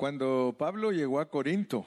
[0.00, 1.86] Cuando Pablo llegó a Corinto,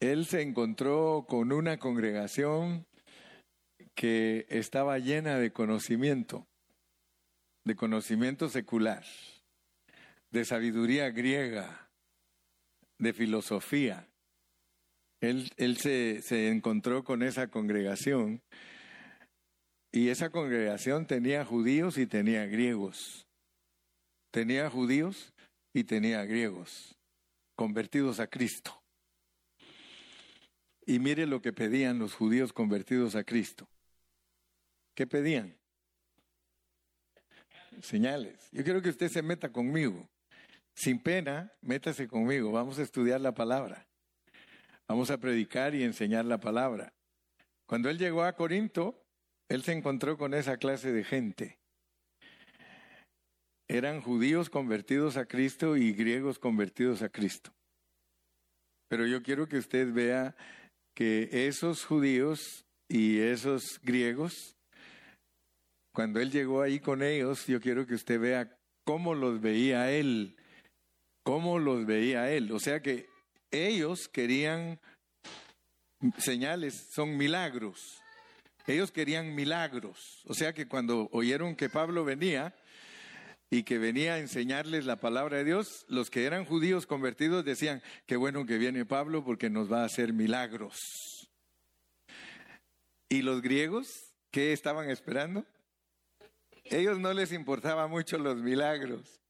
[0.00, 2.86] él se encontró con una congregación
[3.94, 6.46] que estaba llena de conocimiento,
[7.66, 9.04] de conocimiento secular,
[10.30, 11.90] de sabiduría griega,
[12.98, 14.08] de filosofía.
[15.20, 18.40] Él, él se, se encontró con esa congregación
[19.92, 23.26] y esa congregación tenía judíos y tenía griegos.
[24.32, 25.34] Tenía judíos
[25.76, 26.96] y tenía griegos
[27.54, 28.82] convertidos a Cristo.
[30.86, 33.68] Y mire lo que pedían los judíos convertidos a Cristo.
[34.94, 35.54] ¿Qué pedían?
[37.82, 38.48] Señales.
[38.52, 40.08] Yo quiero que usted se meta conmigo.
[40.72, 42.50] Sin pena, métase conmigo.
[42.52, 43.86] Vamos a estudiar la palabra.
[44.88, 46.94] Vamos a predicar y enseñar la palabra.
[47.66, 49.04] Cuando él llegó a Corinto,
[49.50, 51.58] él se encontró con esa clase de gente
[53.68, 57.52] eran judíos convertidos a Cristo y griegos convertidos a Cristo.
[58.88, 60.36] Pero yo quiero que usted vea
[60.94, 64.56] que esos judíos y esos griegos,
[65.92, 70.36] cuando él llegó ahí con ellos, yo quiero que usted vea cómo los veía él,
[71.24, 72.52] cómo los veía él.
[72.52, 73.08] O sea que
[73.50, 74.78] ellos querían
[76.18, 78.00] señales, son milagros.
[78.66, 80.22] Ellos querían milagros.
[80.26, 82.54] O sea que cuando oyeron que Pablo venía,
[83.50, 87.82] y que venía a enseñarles la palabra de Dios, los que eran judíos convertidos decían,
[88.06, 91.30] qué bueno que viene Pablo porque nos va a hacer milagros.
[93.08, 95.46] ¿Y los griegos qué estaban esperando?
[96.64, 99.20] Ellos no les importaba mucho los milagros.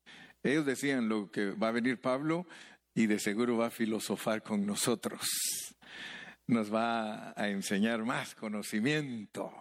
[0.42, 2.46] Ellos decían lo que va a venir Pablo
[2.94, 5.20] y de seguro va a filosofar con nosotros.
[6.46, 9.52] Nos va a enseñar más conocimiento.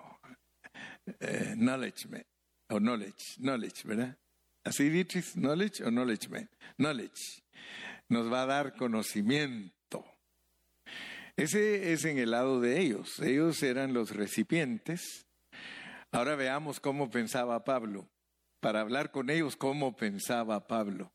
[1.20, 2.08] Eh, knowledge,
[2.70, 4.17] o knowledge, knowledge, ¿verdad?
[4.66, 6.27] Así dices, knowledge o knowledge,
[6.77, 7.44] knowledge.
[8.09, 10.03] Nos va a dar conocimiento.
[11.38, 13.20] Ese es en el lado de ellos.
[13.20, 15.27] Ellos eran los recipientes.
[16.11, 18.09] Ahora veamos cómo pensaba Pablo.
[18.59, 21.14] Para hablar con ellos, cómo pensaba Pablo.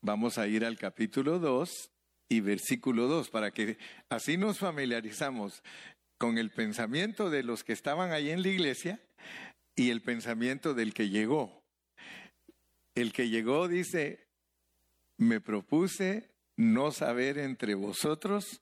[0.00, 1.90] Vamos a ir al capítulo 2
[2.28, 5.62] y versículo 2 para que así nos familiarizamos
[6.18, 9.00] con el pensamiento de los que estaban ahí en la iglesia
[9.74, 11.62] y el pensamiento del que llegó.
[12.94, 14.26] El que llegó dice,
[15.16, 18.60] me propuse no saber entre vosotros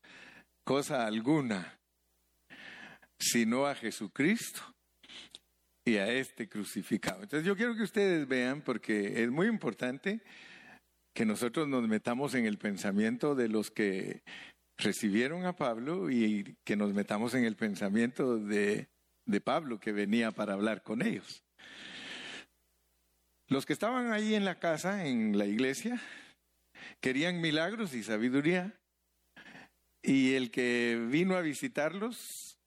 [0.64, 1.80] cosa alguna,
[3.18, 4.60] sino a Jesucristo
[5.84, 7.22] y a este crucificado.
[7.22, 10.20] Entonces yo quiero que ustedes vean, porque es muy importante
[11.12, 14.22] que nosotros nos metamos en el pensamiento de los que
[14.78, 18.88] recibieron a Pablo y que nos metamos en el pensamiento de
[19.30, 21.42] de Pablo que venía para hablar con ellos.
[23.48, 26.00] Los que estaban ahí en la casa, en la iglesia,
[27.00, 28.78] querían milagros y sabiduría.
[30.02, 32.58] Y el que vino a visitarlos,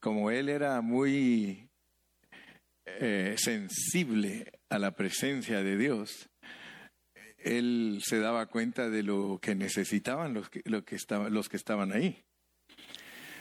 [0.00, 1.68] como él era muy
[2.86, 6.30] eh, sensible a la presencia de Dios,
[7.38, 10.96] él se daba cuenta de lo que necesitaban los que, lo que
[11.30, 12.24] los que estaban ahí.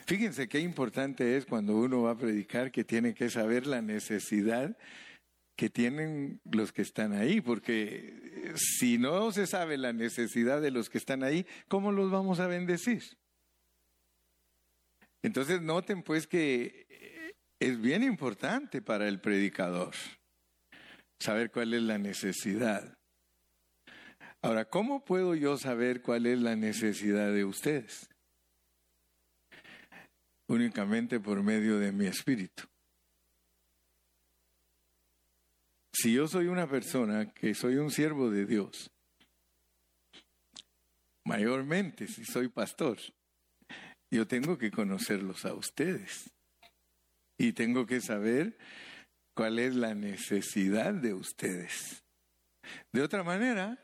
[0.05, 4.77] Fíjense qué importante es cuando uno va a predicar que tiene que saber la necesidad
[5.55, 10.89] que tienen los que están ahí, porque si no se sabe la necesidad de los
[10.89, 13.03] que están ahí, ¿cómo los vamos a bendecir?
[15.21, 19.93] Entonces noten pues que es bien importante para el predicador
[21.19, 22.97] saber cuál es la necesidad.
[24.41, 28.09] Ahora, ¿cómo puedo yo saber cuál es la necesidad de ustedes?
[30.47, 32.63] Únicamente por medio de mi espíritu.
[35.93, 38.91] Si yo soy una persona que soy un siervo de Dios,
[41.25, 42.97] mayormente si soy pastor,
[44.11, 46.31] yo tengo que conocerlos a ustedes
[47.37, 48.57] y tengo que saber
[49.35, 52.03] cuál es la necesidad de ustedes.
[52.91, 53.79] De otra manera,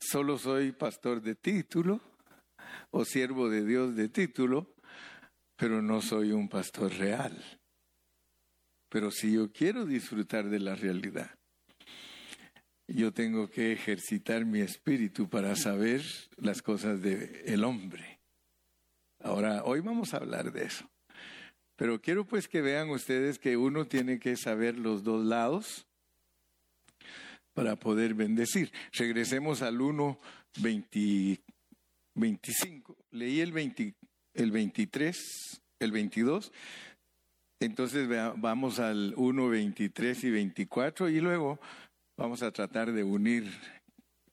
[0.00, 2.00] solo soy pastor de título
[2.90, 4.71] o siervo de Dios de título
[5.62, 7.32] pero no soy un pastor real.
[8.88, 11.38] Pero si yo quiero disfrutar de la realidad,
[12.88, 16.02] yo tengo que ejercitar mi espíritu para saber
[16.36, 18.18] las cosas del hombre.
[19.20, 20.90] Ahora, hoy vamos a hablar de eso.
[21.76, 25.86] Pero quiero pues que vean ustedes que uno tiene que saber los dos lados
[27.52, 28.72] para poder bendecir.
[28.94, 30.18] Regresemos al 1,
[30.56, 32.96] 25.
[33.12, 33.94] Leí el 20,
[34.34, 36.52] el 23, el 22.
[37.60, 41.60] Entonces vamos al 1, 23 y 24 y luego
[42.16, 43.50] Vamos a tratar de unir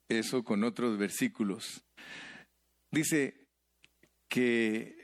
[0.10, 1.84] eso con otros versículos.
[2.92, 3.48] Dice
[4.28, 4.96] que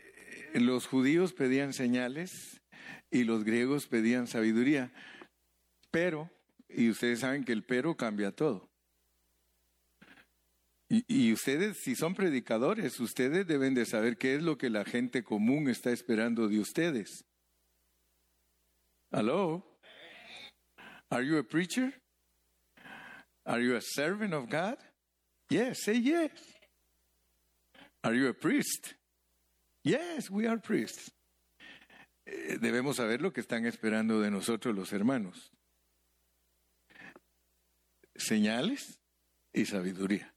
[0.53, 2.61] los judíos pedían señales
[3.09, 4.91] y los griegos pedían sabiduría,
[5.89, 6.29] pero,
[6.67, 8.69] y ustedes saben que el pero cambia todo.
[10.87, 15.23] Y, ustedes, si son predicadores, ustedes deben de saber qué es lo que la gente
[15.23, 17.25] común está esperando de ustedes.
[19.11, 19.65] Hello?
[21.09, 21.91] Are you a preacher?
[23.45, 24.77] Are you a servant of God?
[25.49, 26.31] Yes, say yes.
[28.03, 28.93] Are you a priest?
[29.83, 31.11] Yes, we are priests.
[32.27, 35.51] Eh, debemos saber lo que están esperando de nosotros los hermanos.
[38.15, 38.99] Señales
[39.53, 40.34] y sabiduría.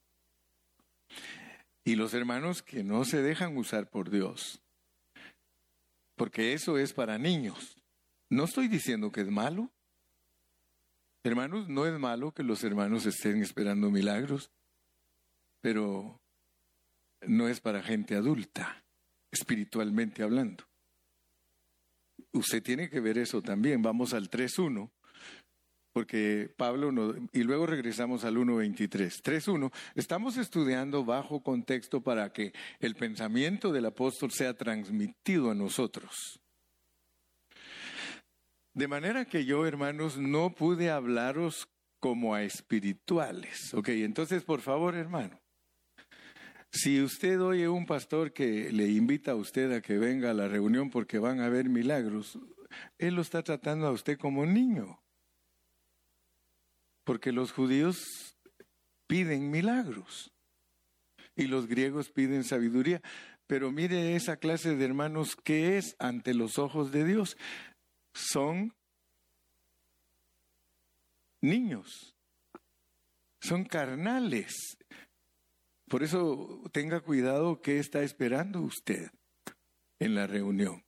[1.89, 4.61] Y los hermanos que no se dejan usar por Dios.
[6.17, 7.79] Porque eso es para niños.
[8.29, 9.73] No estoy diciendo que es malo.
[11.23, 14.51] Hermanos, no es malo que los hermanos estén esperando milagros,
[15.63, 16.21] pero
[17.23, 18.85] no es para gente adulta,
[19.31, 20.65] espiritualmente hablando.
[22.33, 23.81] Usted tiene que ver eso también.
[23.81, 24.91] Vamos al 3.1
[25.99, 29.21] porque Pablo, no, y luego regresamos al 1.23.
[29.21, 36.39] 3.1, estamos estudiando bajo contexto para que el pensamiento del apóstol sea transmitido a nosotros.
[38.75, 41.67] De manera que yo, hermanos, no pude hablaros
[41.99, 43.75] como a espirituales.
[43.75, 45.41] Ok, entonces, por favor, hermano,
[46.71, 50.47] si usted oye un pastor que le invita a usted a que venga a la
[50.47, 52.39] reunión porque van a haber milagros,
[52.99, 55.01] él lo está tratando a usted como niño.
[57.09, 58.37] Porque los judíos
[59.07, 60.31] piden milagros
[61.35, 63.01] y los griegos piden sabiduría.
[63.47, 67.39] Pero mire esa clase de hermanos que es ante los ojos de Dios.
[68.13, 68.75] Son
[71.41, 72.15] niños,
[73.41, 74.77] son carnales.
[75.89, 79.11] Por eso tenga cuidado qué está esperando usted
[79.99, 80.85] en la reunión.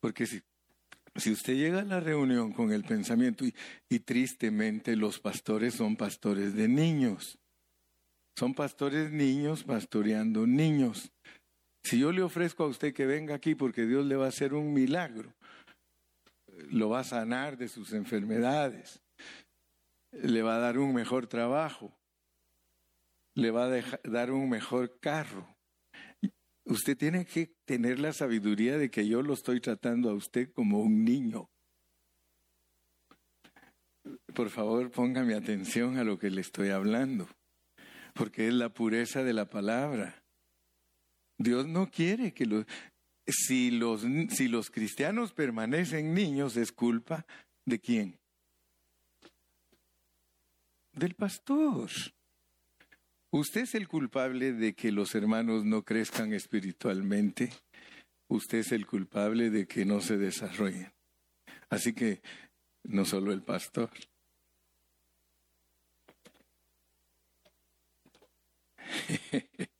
[0.00, 0.42] Porque si
[1.18, 3.44] si usted llega a la reunión con el pensamiento
[3.88, 7.38] y, tristemente los pastores son pastores de niños,
[8.36, 11.12] son pastores niños pastoreando niños.
[11.82, 14.54] Si yo le ofrezco a usted que venga aquí porque Dios le va a hacer
[14.54, 15.32] un milagro,
[16.70, 19.02] lo va a sanar de sus enfermedades,
[20.12, 21.96] le va a dar un mejor trabajo,
[23.34, 25.55] le va a dar un mejor carro,
[26.66, 30.80] Usted tiene que tener la sabiduría de que yo lo estoy tratando a usted como
[30.80, 31.48] un niño.
[34.34, 37.28] Por favor, póngame atención a lo que le estoy hablando,
[38.14, 40.24] porque es la pureza de la palabra.
[41.38, 42.66] Dios no quiere que los...
[43.28, 47.26] Si los, si los cristianos permanecen niños, es culpa
[47.64, 48.20] de quién?
[50.92, 51.90] Del pastor.
[53.36, 57.52] Usted es el culpable de que los hermanos no crezcan espiritualmente.
[58.28, 60.90] Usted es el culpable de que no se desarrollen.
[61.68, 62.22] Así que
[62.84, 63.90] no solo el pastor.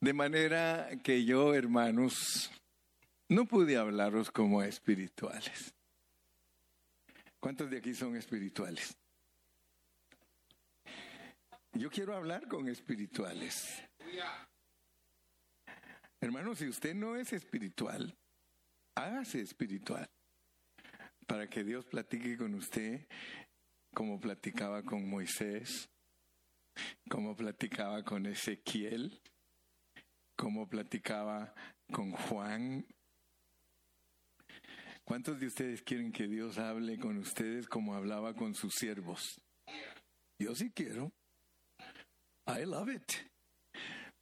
[0.00, 2.50] De manera que yo, hermanos,
[3.28, 5.72] no pude hablaros como espirituales.
[7.38, 8.98] ¿Cuántos de aquí son espirituales?
[11.74, 13.82] Yo quiero hablar con espirituales.
[16.20, 18.14] Hermano, si usted no es espiritual,
[18.94, 20.08] hágase espiritual
[21.26, 23.06] para que Dios platique con usted
[23.94, 25.88] como platicaba con Moisés,
[27.08, 29.20] como platicaba con Ezequiel,
[30.36, 31.54] como platicaba
[31.90, 32.86] con Juan.
[35.04, 39.40] ¿Cuántos de ustedes quieren que Dios hable con ustedes como hablaba con sus siervos?
[40.38, 41.12] Yo sí quiero.
[42.46, 43.12] I love it.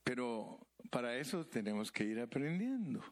[0.04, 0.58] Pero
[0.90, 3.02] para eso tenemos que ir aprendiendo.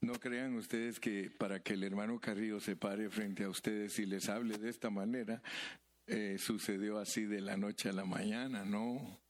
[0.00, 4.06] No crean ustedes que para que el hermano Carrillo se pare frente a ustedes y
[4.06, 5.42] les hable de esta manera,
[6.06, 9.20] eh, sucedió así de la noche a la mañana, no.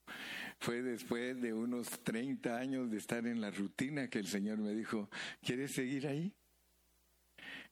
[0.61, 4.75] Fue después de unos 30 años de estar en la rutina que el Señor me
[4.75, 5.09] dijo,
[5.41, 6.35] ¿quieres seguir ahí?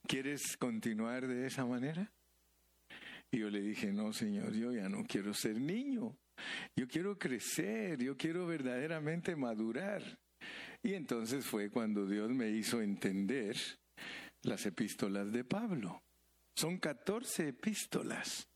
[0.07, 2.11] ¿Quieres continuar de esa manera?
[3.31, 6.17] Y yo le dije, no, Señor, yo ya no quiero ser niño.
[6.75, 10.01] Yo quiero crecer, yo quiero verdaderamente madurar.
[10.83, 13.57] Y entonces fue cuando Dios me hizo entender
[14.43, 16.01] las epístolas de Pablo.
[16.55, 18.47] Son 14 epístolas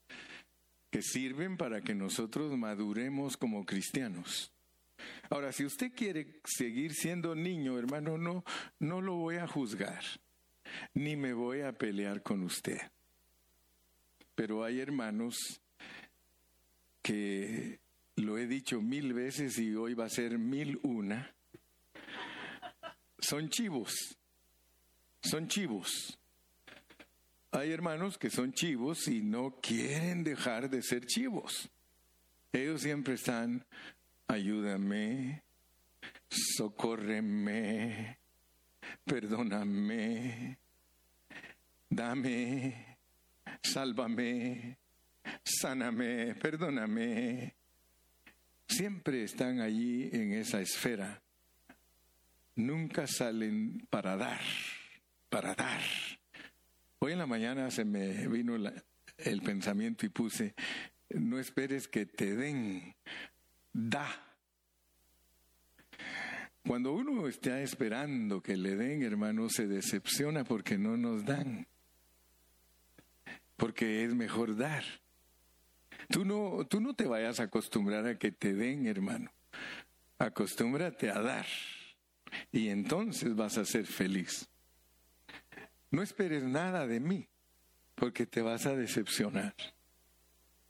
[0.89, 4.53] que sirven para que nosotros maduremos como cristianos.
[5.29, 8.43] Ahora, si usted quiere seguir siendo niño, hermano, no,
[8.79, 10.03] no lo voy a juzgar.
[10.93, 12.79] ni me voy a pelear con usted.
[14.41, 15.61] Pero hay hermanos
[17.03, 17.79] que
[18.15, 21.31] lo he dicho mil veces y hoy va a ser mil una.
[23.19, 24.17] Son chivos,
[25.21, 26.17] son chivos.
[27.51, 31.69] Hay hermanos que son chivos y no quieren dejar de ser chivos.
[32.51, 33.63] Ellos siempre están,
[34.27, 35.43] ayúdame,
[36.57, 38.17] socórreme,
[39.05, 40.57] perdóname,
[41.91, 42.90] dame,
[43.63, 44.77] sálvame,
[45.43, 47.55] sáname, perdóname.
[48.67, 51.21] Siempre están allí en esa esfera.
[52.55, 54.41] Nunca salen para dar,
[55.29, 55.81] para dar.
[56.99, 58.55] Hoy en la mañana se me vino
[59.17, 60.53] el pensamiento y puse,
[61.09, 62.95] no esperes que te den,
[63.73, 64.07] da.
[66.65, 71.67] Cuando uno está esperando que le den, hermano, se decepciona porque no nos dan.
[73.61, 74.83] Porque es mejor dar.
[76.09, 79.31] Tú no, tú no te vayas a acostumbrar a que te den, hermano.
[80.17, 81.45] Acostúmbrate a dar.
[82.51, 84.49] Y entonces vas a ser feliz.
[85.91, 87.27] No esperes nada de mí,
[87.93, 89.53] porque te vas a decepcionar.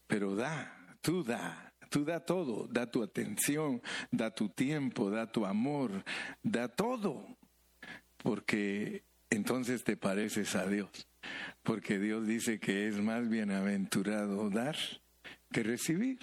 [0.05, 3.81] Pero da, tú da, tú da todo, da tu atención,
[4.11, 6.03] da tu tiempo, da tu amor,
[6.43, 7.37] da todo,
[8.17, 11.07] porque entonces te pareces a Dios,
[11.63, 14.75] porque Dios dice que es más bienaventurado dar
[15.51, 16.19] que recibir.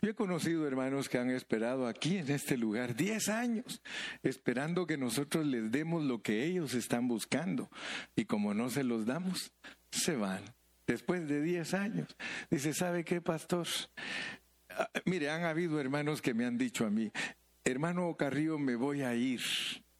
[0.00, 3.82] Yo he conocido hermanos que han esperado aquí en este lugar 10 años,
[4.22, 7.70] esperando que nosotros les demos lo que ellos están buscando.
[8.14, 9.52] Y como no se los damos,
[9.90, 10.42] se van.
[10.86, 12.16] Después de 10 años.
[12.50, 13.66] Dice, ¿sabe qué, pastor?
[14.68, 17.10] Ah, mire, han habido hermanos que me han dicho a mí,
[17.64, 19.40] hermano Carrillo, me voy a ir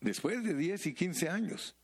[0.01, 1.77] después de 10 y 15 años.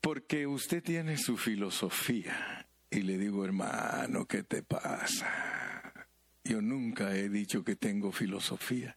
[0.00, 2.66] Porque usted tiene su filosofía.
[2.90, 6.08] Y le digo, hermano, ¿qué te pasa?
[6.44, 8.96] Yo nunca he dicho que tengo filosofía.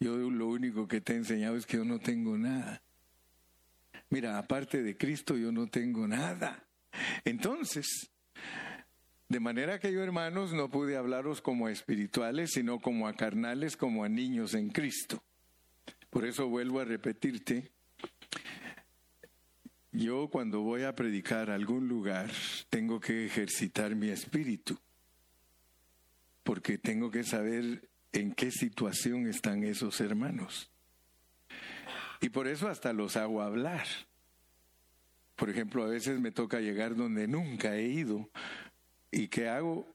[0.00, 2.82] Yo lo único que te he enseñado es que yo no tengo nada.
[4.10, 6.66] Mira, aparte de Cristo yo no tengo nada.
[7.24, 8.10] Entonces,
[9.28, 13.76] de manera que yo, hermanos, no pude hablaros como a espirituales, sino como a carnales,
[13.76, 15.22] como a niños en Cristo.
[16.10, 17.72] Por eso vuelvo a repetirte,
[19.94, 22.30] yo cuando voy a predicar a algún lugar,
[22.68, 24.78] tengo que ejercitar mi espíritu
[26.42, 30.70] porque tengo que saber en qué situación están esos hermanos.
[32.20, 33.86] Y por eso hasta los hago hablar.
[35.36, 38.30] Por ejemplo, a veces me toca llegar donde nunca he ido.
[39.10, 39.88] ¿Y qué hago?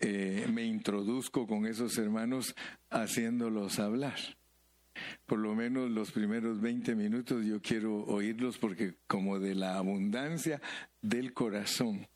[0.00, 2.54] Eh, me introduzco con esos hermanos
[2.90, 4.18] haciéndolos hablar.
[5.26, 10.60] Por lo menos los primeros 20 minutos yo quiero oírlos porque como de la abundancia
[11.00, 12.06] del corazón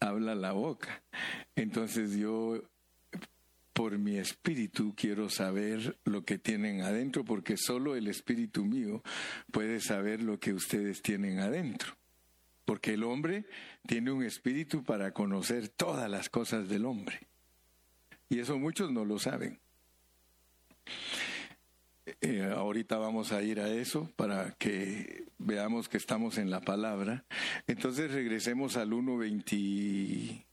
[0.00, 1.02] habla la boca.
[1.54, 2.62] Entonces yo,
[3.72, 9.02] por mi espíritu, quiero saber lo que tienen adentro, porque solo el espíritu mío
[9.50, 11.96] puede saber lo que ustedes tienen adentro.
[12.64, 13.44] Porque el hombre
[13.86, 17.28] tiene un espíritu para conocer todas las cosas del hombre.
[18.28, 19.60] Y eso muchos no lo saben.
[22.20, 27.24] Eh, ahorita vamos a ir a eso para que veamos que estamos en la palabra.
[27.66, 30.44] Entonces regresemos al 1.24.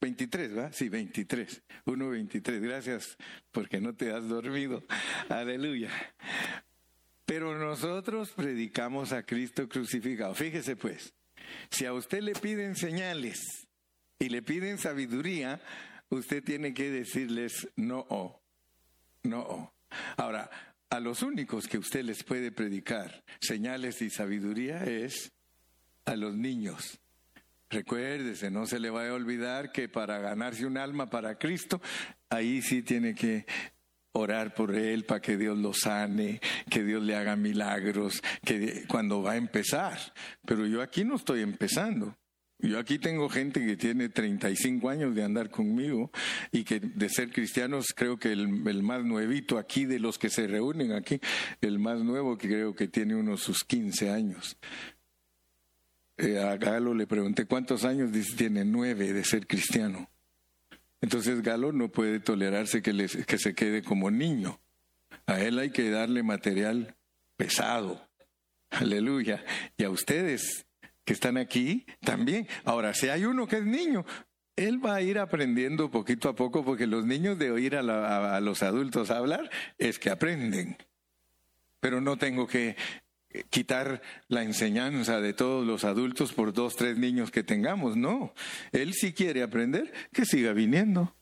[0.00, 0.72] 23, ¿va?
[0.72, 1.62] Sí, 23.
[1.86, 2.60] 1.23.
[2.60, 3.16] Gracias
[3.52, 4.84] porque no te has dormido.
[5.28, 5.90] Aleluya.
[7.24, 10.34] Pero nosotros predicamos a Cristo crucificado.
[10.34, 11.14] Fíjese pues,
[11.70, 13.68] si a usted le piden señales
[14.18, 15.60] y le piden sabiduría,
[16.08, 18.37] usted tiene que decirles no.
[19.28, 19.74] No.
[20.16, 20.50] Ahora,
[20.90, 25.32] a los únicos que usted les puede predicar señales y sabiduría es
[26.06, 26.98] a los niños.
[27.70, 31.82] Recuérdese, no se le vaya a olvidar que para ganarse un alma para Cristo,
[32.30, 33.44] ahí sí tiene que
[34.12, 39.22] orar por él para que Dios lo sane, que Dios le haga milagros, que cuando
[39.22, 39.98] va a empezar.
[40.46, 42.16] Pero yo aquí no estoy empezando.
[42.60, 46.10] Yo aquí tengo gente que tiene 35 años de andar conmigo
[46.50, 48.48] y que de ser cristianos creo que el,
[48.82, 51.20] más nuevito aquí de los que se reúnen aquí,
[51.60, 54.56] el más nuevo que creo que tiene unos sus 15 años.
[56.16, 60.10] Eh, a Galo le pregunté cuántos años, dice tiene nueve de ser cristiano.
[61.00, 62.92] Entonces Galo no puede tolerarse que,
[63.24, 64.58] que se quede como niño.
[65.26, 66.96] A él hay que darle material
[67.36, 68.04] pesado.
[68.70, 69.44] Aleluya.
[69.76, 70.66] Y a ustedes
[71.08, 72.46] que están aquí también.
[72.64, 74.04] Ahora, si hay uno que es niño,
[74.56, 78.62] él va a ir aprendiendo poquito a poco porque los niños de oír a, los
[78.62, 79.48] adultos hablar
[79.78, 80.76] es que aprenden.
[81.80, 82.76] Pero no tengo que
[83.48, 87.96] quitar la enseñanza de todos los adultos por dos, tres niños que tengamos.
[87.96, 88.34] No,
[88.72, 91.16] Él si quiere aprender, que siga viniendo.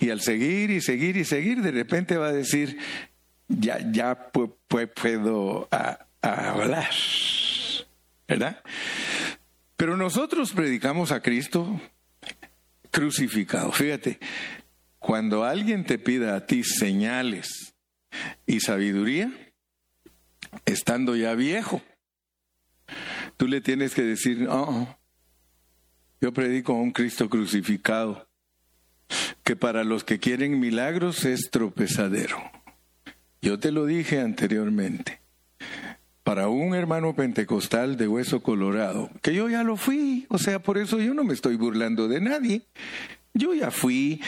[0.00, 2.78] Y al seguir y seguir y seguir, de repente va a decir,
[3.46, 5.68] ya, ya puedo
[6.20, 6.90] hablar.
[8.26, 8.62] ¿Verdad?
[9.76, 11.80] Pero nosotros predicamos a Cristo
[12.90, 13.72] crucificado.
[13.72, 14.18] Fíjate,
[14.98, 17.74] cuando alguien te pida a ti señales
[18.46, 19.32] y sabiduría,
[20.64, 21.82] estando ya viejo,
[23.36, 24.98] tú le tienes que decir, no,
[26.20, 28.28] yo predico a un Cristo crucificado,
[29.42, 32.38] que para los que quieren milagros es tropezadero.
[33.42, 35.23] Yo te lo dije anteriormente.
[36.34, 40.78] Para un hermano pentecostal de hueso colorado, que yo ya lo fui, o sea, por
[40.78, 42.62] eso yo no me estoy burlando de nadie.
[43.34, 44.20] Yo ya fui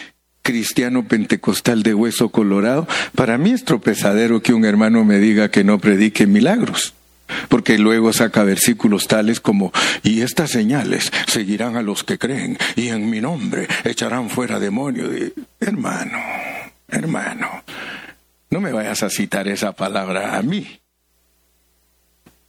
[0.42, 2.86] cristiano pentecostal de hueso colorado.
[3.16, 6.94] Para mí es tropezadero que un hermano me diga que no predique milagros
[7.48, 9.72] porque luego saca versículos tales como,
[10.04, 15.10] y estas señales seguirán a los que creen, y en mi nombre echarán fuera demonios.
[15.58, 16.18] hermano,
[16.86, 17.64] hermano,
[18.50, 20.68] no me vayas a citar esa palabra a mí,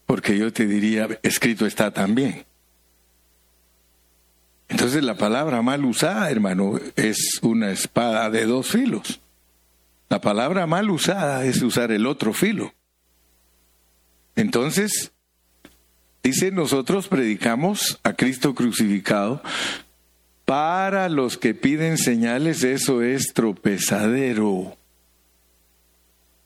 [0.07, 2.45] porque yo te diría, escrito está también.
[4.69, 9.19] Entonces la palabra mal usada, hermano, es una espada de dos filos.
[10.09, 12.73] La palabra mal usada es usar el otro filo.
[14.37, 15.11] Entonces,
[16.23, 19.41] dice, nosotros predicamos a Cristo crucificado.
[20.45, 24.76] Para los que piden señales, eso es tropezadero.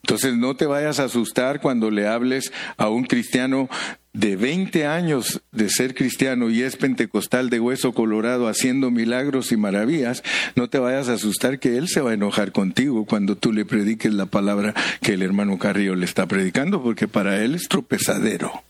[0.03, 3.69] Entonces no te vayas a asustar cuando le hables a un cristiano
[4.13, 9.57] de 20 años de ser cristiano y es pentecostal de hueso colorado haciendo milagros y
[9.57, 10.23] maravillas,
[10.55, 13.63] no te vayas a asustar que él se va a enojar contigo cuando tú le
[13.63, 18.63] prediques la palabra que el hermano Carrillo le está predicando, porque para él es tropezadero.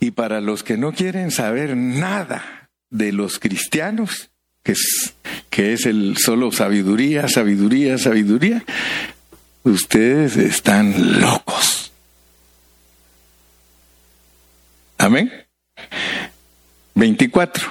[0.00, 4.30] Y para los que no quieren saber nada de los cristianos,
[4.66, 5.14] que es,
[5.48, 8.64] que es el solo sabiduría, sabiduría, sabiduría,
[9.62, 11.92] ustedes están locos.
[14.98, 15.30] Amén.
[16.96, 17.64] 24.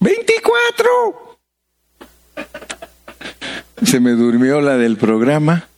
[0.00, 1.38] ¡Veinticuatro!
[3.84, 5.68] Se me durmió la del programa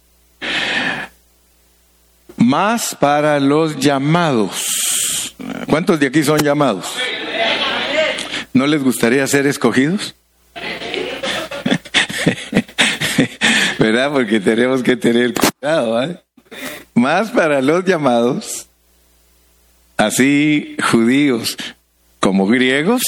[2.49, 5.35] más para los llamados.
[5.67, 6.87] ¿Cuántos de aquí son llamados?
[8.55, 10.15] ¿No les gustaría ser escogidos?
[13.79, 14.13] ¿Verdad?
[14.13, 16.03] Porque tenemos que tener cuidado.
[16.03, 16.19] ¿eh?
[16.95, 18.67] Más para los llamados,
[19.99, 21.55] así judíos
[22.19, 23.03] como griegos,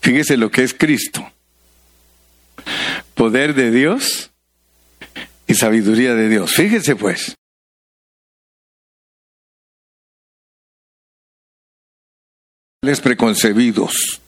[0.00, 1.30] fíjese lo que es Cristo.
[3.14, 4.30] Poder de Dios
[5.46, 6.54] y sabiduría de Dios.
[6.54, 7.36] Fíjese pues.
[13.02, 14.22] Preconcebidos.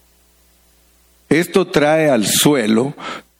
[1.30, 2.94] Esto trae al suelo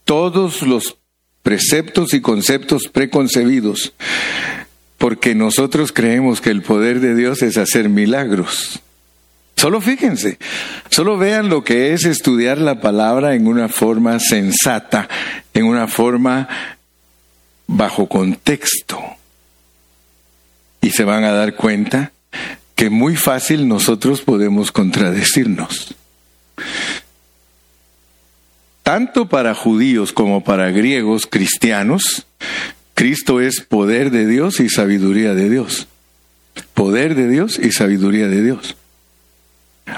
[0.05, 0.97] todos los
[1.43, 3.93] preceptos y conceptos preconcebidos,
[4.97, 8.81] porque nosotros creemos que el poder de Dios es hacer milagros.
[9.55, 10.39] Solo fíjense,
[10.89, 15.11] solo vean lo que es estudiar la palabra en una forma sensata,
[15.53, 16.49] en una forma
[17.67, 18.99] bajo contexto.
[20.81, 22.13] Y se van a dar cuenta
[22.83, 25.95] que muy fácil nosotros podemos contradecirnos.
[28.83, 32.27] Tanto para judíos como para griegos cristianos,
[32.95, 35.87] Cristo es poder de Dios y sabiduría de Dios.
[36.75, 38.75] Poder de Dios y sabiduría de Dios.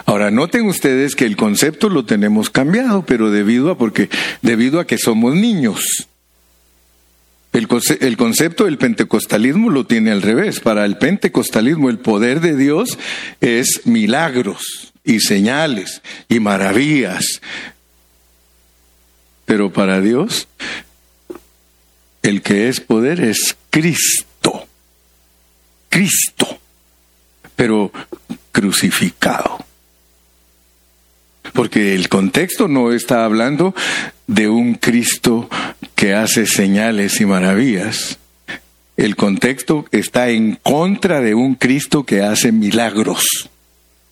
[0.05, 4.11] Ahora noten ustedes que el concepto lo tenemos cambiado, pero debido a porque
[4.42, 6.07] debido a que somos niños.
[7.55, 10.59] El, concepto del pentecostalismo lo tiene al revés.
[10.59, 12.99] Para el pentecostalismo el poder de Dios
[13.40, 17.40] es milagros y señales y maravillas.
[19.45, 20.49] Pero para Dios
[22.23, 24.67] el que es poder es Cristo.
[25.88, 26.59] Cristo.
[27.55, 27.93] Pero
[28.51, 29.64] crucificado.
[31.55, 33.75] Porque el contexto no está hablando
[34.27, 35.49] de un Cristo
[35.95, 38.19] que hace señales y maravillas.
[38.97, 43.49] El contexto está en contra de un Cristo que hace milagros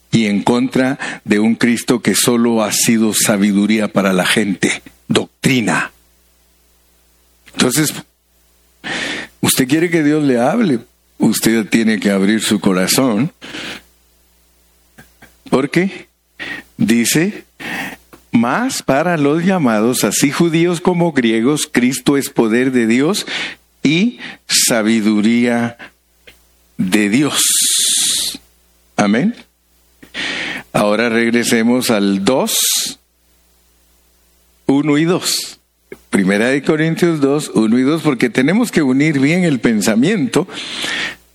[0.09, 5.91] y en contra de un Cristo que solo ha sido sabiduría para la gente, doctrina.
[7.53, 7.93] Entonces,
[9.41, 10.79] usted quiere que Dios le hable,
[11.17, 13.33] usted tiene que abrir su corazón.
[15.49, 16.07] ¿Por qué?
[16.77, 17.45] Dice,
[18.31, 23.25] más para los llamados, así judíos como griegos, Cristo es poder de Dios
[23.83, 25.77] y sabiduría
[26.77, 28.39] de Dios.
[28.95, 29.35] Amén.
[30.71, 32.99] Ahora regresemos al 2,
[34.65, 35.59] 1 y 2.
[36.09, 40.47] Primera de Corintios 2, 1 y 2, porque tenemos que unir bien el pensamiento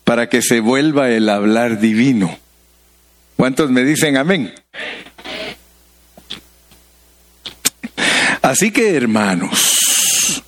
[0.05, 2.39] para que se vuelva el hablar divino.
[3.37, 4.53] ¿Cuántos me dicen amén?
[8.49, 10.43] Así que hermanos,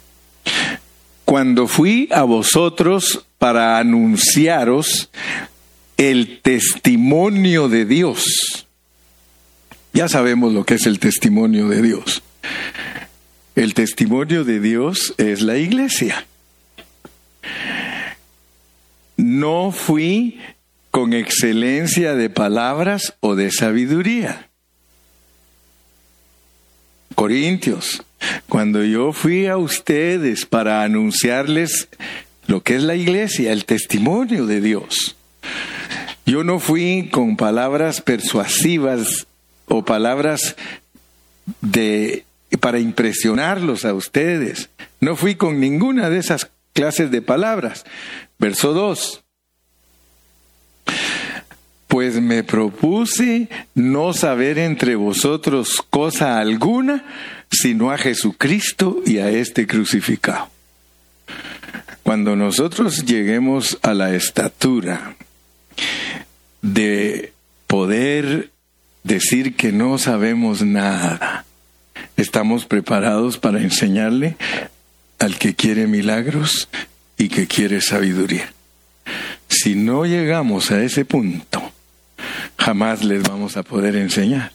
[1.27, 5.11] cuando fui a vosotros para anunciaros
[5.99, 8.67] el testimonio de Dios,
[9.93, 12.23] ya sabemos lo que es el testimonio de Dios.
[13.55, 16.25] El testimonio de Dios es la iglesia.
[19.19, 20.41] No fui
[20.91, 24.50] con excelencia de palabras o de sabiduría.
[27.21, 28.03] Corintios,
[28.49, 31.91] cuando yo fui a ustedes para anunciarles
[32.47, 35.17] lo que es la iglesia, el testimonio de Dios,
[36.25, 39.27] yo no fui con palabras persuasivas
[39.67, 40.57] o palabras
[41.61, 42.25] de
[42.59, 44.71] para impresionarlos a ustedes.
[45.03, 47.85] No fui con ninguna de esas clases de palabras.
[48.39, 49.23] Verso 2.
[51.91, 57.05] Pues me propuse no saber entre vosotros cosa alguna,
[57.51, 60.49] sino a Jesucristo y a este crucificado.
[62.05, 65.17] Cuando nosotros lleguemos a la estatura
[66.63, 67.33] de
[67.67, 68.51] poder
[69.03, 71.45] decir que no sabemos nada,
[72.17, 74.37] estamos preparados para enseñarle
[75.19, 76.69] al que quiere milagros
[77.19, 78.53] y que quiere sabiduría.
[79.49, 81.60] Si no llegamos a ese punto,
[82.61, 84.53] jamás les vamos a poder enseñar.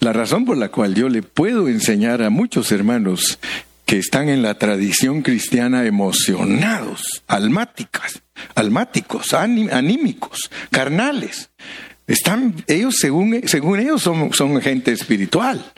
[0.00, 3.38] La razón por la cual yo le puedo enseñar a muchos hermanos
[3.86, 8.22] que están en la tradición cristiana emocionados, almáticas,
[8.54, 11.50] almáticos, anímicos, carnales.
[12.06, 15.72] Están, ellos, según, según ellos, son, son gente espiritual.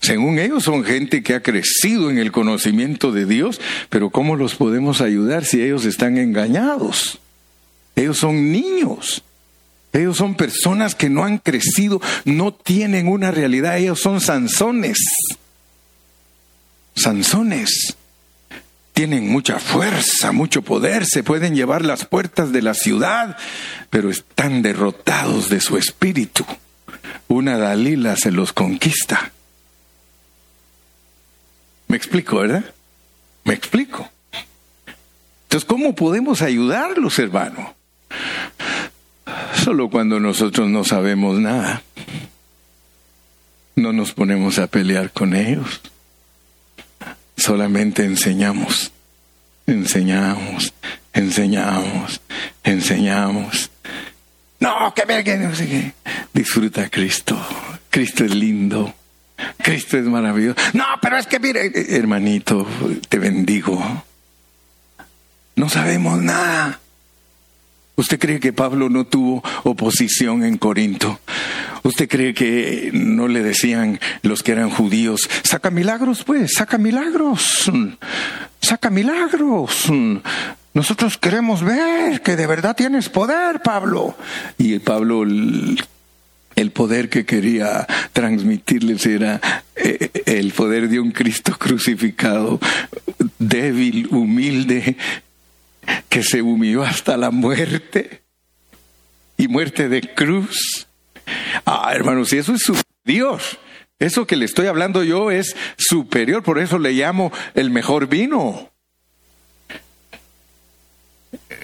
[0.00, 4.54] Según ellos son gente que ha crecido en el conocimiento de Dios, pero ¿cómo los
[4.54, 7.20] podemos ayudar si ellos están engañados?
[7.98, 9.24] Ellos son niños.
[9.92, 13.76] Ellos son personas que no han crecido, no tienen una realidad.
[13.76, 14.98] Ellos son Sansones.
[16.94, 17.96] Sansones.
[18.92, 23.36] Tienen mucha fuerza, mucho poder, se pueden llevar las puertas de la ciudad,
[23.90, 26.44] pero están derrotados de su espíritu.
[27.26, 29.32] Una Dalila se los conquista.
[31.88, 32.64] Me explico, ¿verdad?
[33.42, 34.08] Me explico.
[35.44, 37.77] Entonces, ¿cómo podemos ayudarlos, hermano?
[39.64, 41.82] Solo cuando nosotros no sabemos nada,
[43.76, 45.80] no nos ponemos a pelear con ellos.
[47.36, 48.92] Solamente enseñamos,
[49.66, 50.72] enseñamos,
[51.12, 52.20] enseñamos,
[52.64, 53.70] enseñamos.
[54.60, 55.92] No, que me no sé qué.
[56.32, 57.38] Disfruta a Cristo.
[57.90, 58.94] Cristo es lindo.
[59.58, 60.56] Cristo es maravilloso.
[60.72, 62.66] No, pero es que mire, hermanito,
[63.08, 64.04] te bendigo.
[65.54, 66.80] No sabemos nada.
[67.98, 71.18] ¿Usted cree que Pablo no tuvo oposición en Corinto?
[71.82, 77.68] ¿Usted cree que no le decían los que eran judíos, saca milagros pues, saca milagros,
[78.60, 79.86] saca milagros?
[80.74, 84.14] Nosotros queremos ver que de verdad tienes poder, Pablo.
[84.58, 89.40] Y Pablo el poder que quería transmitirles era
[89.74, 92.60] eh, el poder de un Cristo crucificado,
[93.40, 94.96] débil, humilde,
[96.08, 98.22] que se humilló hasta la muerte
[99.36, 100.86] y muerte de cruz.
[101.64, 103.40] Ah, hermanos, y eso es superior.
[103.98, 108.70] Eso que le estoy hablando yo es superior, por eso le llamo el mejor vino.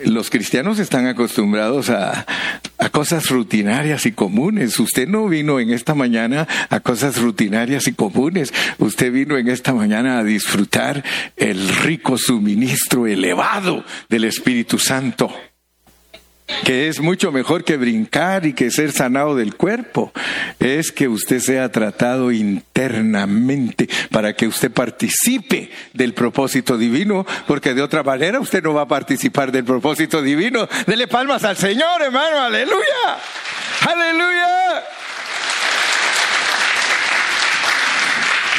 [0.05, 2.27] Los cristianos están acostumbrados a,
[2.79, 4.79] a, cosas rutinarias y comunes.
[4.81, 8.53] Usted no vino en esta mañana a cosas rutinarias y comunes.
[8.79, 11.05] Usted vino en esta mañana a disfrutar
[11.37, 15.31] el rico suministro elevado del Espíritu Santo
[16.65, 20.13] que es mucho mejor que brincar y que ser sanado del cuerpo,
[20.59, 27.83] es que usted sea tratado internamente para que usted participe del propósito divino, porque de
[27.83, 30.69] otra manera usted no va a participar del propósito divino.
[30.87, 33.19] Dele palmas al Señor, hermano, aleluya,
[33.89, 34.85] aleluya.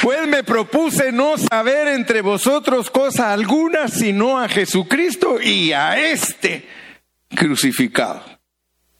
[0.02, 6.85] Pues me propuse no saber entre vosotros cosa alguna, sino a Jesucristo y a este
[7.30, 8.24] crucificado.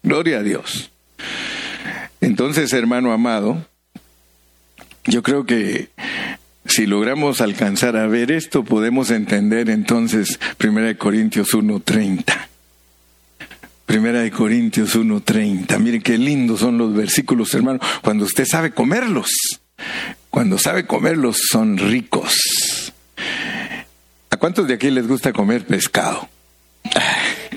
[0.04, 0.92] Gloria a Dios.
[2.22, 3.66] Entonces, hermano amado,
[5.06, 5.90] yo creo que
[6.66, 12.48] si logramos alcanzar a ver esto, podemos entender entonces 1 Corintios 1.30.
[13.86, 15.80] Primera de Corintios 1.30.
[15.80, 17.80] Miren qué lindos son los versículos, hermano.
[18.02, 19.30] Cuando usted sabe comerlos,
[20.32, 22.92] cuando sabe comerlos son ricos.
[24.32, 26.28] ¿A cuántos de aquí les gusta comer pescado?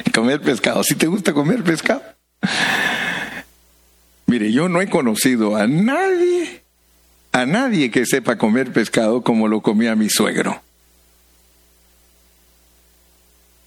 [0.15, 0.83] comer pescado.
[0.83, 2.03] ¿Sí te gusta comer pescado?
[4.27, 6.63] Mire, yo no he conocido a nadie,
[7.33, 10.61] a nadie que sepa comer pescado como lo comía mi suegro.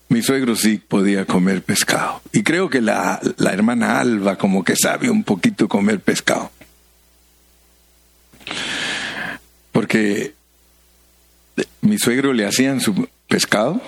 [0.10, 2.22] Mi suegro sí podía comer pescado.
[2.34, 6.52] Y creo que la, la hermana Alba como que sabe un poquito comer pescado.
[9.72, 10.34] Porque
[11.82, 13.82] mi suegro le hacían su pescado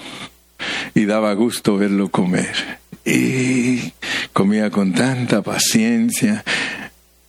[0.93, 3.93] y daba gusto verlo comer y
[4.31, 6.43] comía con tanta paciencia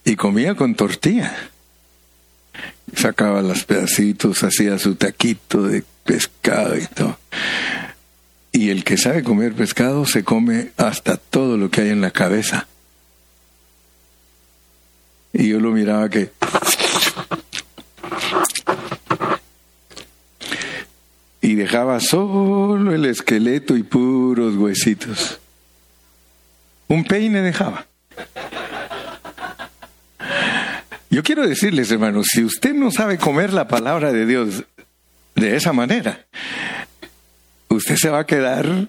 [0.04, 1.34] y comía con tortilla.
[2.94, 7.18] Sacaba los pedacitos, hacía su taquito de pescado y todo.
[8.52, 12.12] Y el que sabe comer pescado se come hasta todo lo que hay en la
[12.12, 12.68] cabeza.
[15.32, 16.30] Y yo lo miraba que...
[21.44, 25.38] Y dejaba solo el esqueleto y puros huesitos.
[26.88, 27.86] Un peine dejaba.
[31.10, 34.64] Yo quiero decirles, hermanos, si usted no sabe comer la palabra de Dios
[35.34, 36.24] de esa manera,
[37.68, 38.88] usted se va a quedar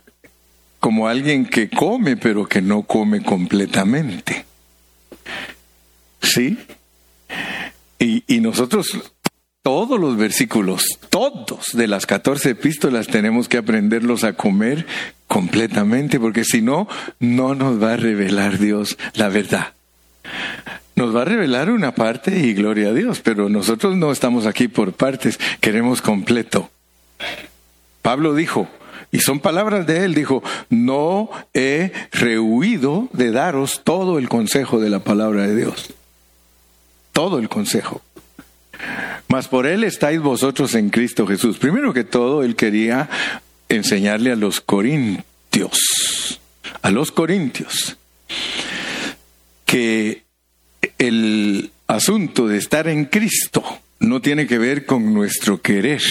[0.79, 4.45] como alguien que come, pero que no come completamente.
[6.21, 6.57] ¿Sí?
[7.99, 9.11] Y, y nosotros
[9.65, 14.86] todos los versículos, todos de las 14 epístolas tenemos que aprenderlos a comer
[15.28, 16.88] completamente, porque si no,
[17.19, 19.73] no nos va a revelar Dios la verdad.
[20.95, 24.67] Nos va a revelar una parte y gloria a Dios, pero nosotros no estamos aquí
[24.67, 26.69] por partes, queremos completo.
[28.04, 28.67] Pablo dijo,
[29.12, 34.91] y son palabras de él, dijo, no he rehuido de daros todo el consejo de
[34.91, 35.91] la palabra de Dios.
[37.13, 38.04] Todo el consejo.
[39.27, 41.57] Mas por él estáis vosotros en Cristo Jesús.
[41.57, 43.09] Primero que todo, él quería
[43.69, 46.39] enseñarle a los corintios,
[46.81, 47.97] a los corintios,
[49.65, 50.23] que
[50.97, 53.63] el asunto de estar en Cristo
[53.99, 56.01] no tiene que ver con nuestro querer.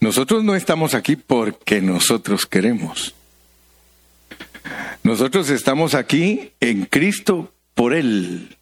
[0.00, 3.14] Nosotros no estamos aquí porque nosotros queremos.
[5.02, 8.56] Nosotros estamos aquí en Cristo por Él.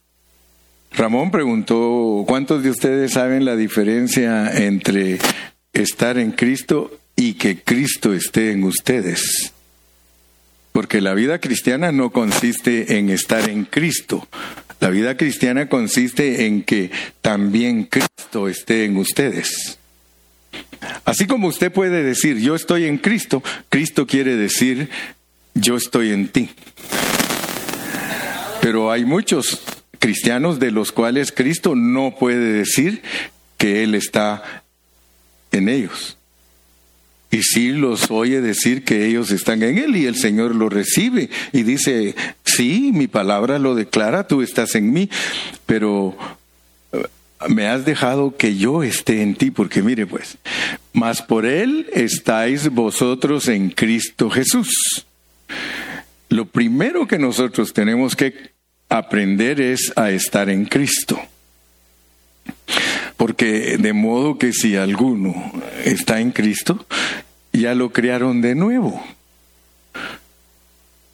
[0.92, 5.18] Ramón preguntó, ¿cuántos de ustedes saben la diferencia entre
[5.72, 9.52] estar en Cristo y que Cristo esté en ustedes?
[10.72, 14.26] Porque la vida cristiana no consiste en estar en Cristo.
[14.80, 19.78] La vida cristiana consiste en que también Cristo esté en ustedes.
[21.04, 24.88] Así como usted puede decir, yo estoy en Cristo, Cristo quiere decir,
[25.54, 26.50] yo estoy en ti.
[28.60, 29.62] Pero hay muchos
[29.98, 33.02] cristianos de los cuales Cristo no puede decir
[33.56, 34.62] que Él está
[35.52, 36.16] en ellos.
[37.30, 41.28] Y sí los oye decir que ellos están en Él y el Señor lo recibe
[41.52, 45.10] y dice, sí, mi palabra lo declara, tú estás en mí,
[45.66, 46.16] pero
[46.92, 47.02] eh,
[47.48, 50.38] me has dejado que yo esté en ti, porque mire pues,
[50.94, 55.06] mas por Él estáis vosotros en Cristo Jesús.
[56.30, 58.57] Lo primero que nosotros tenemos que
[58.88, 61.20] aprender es a estar en Cristo.
[63.16, 65.52] Porque de modo que si alguno
[65.84, 66.86] está en Cristo,
[67.52, 69.02] ya lo crearon de nuevo.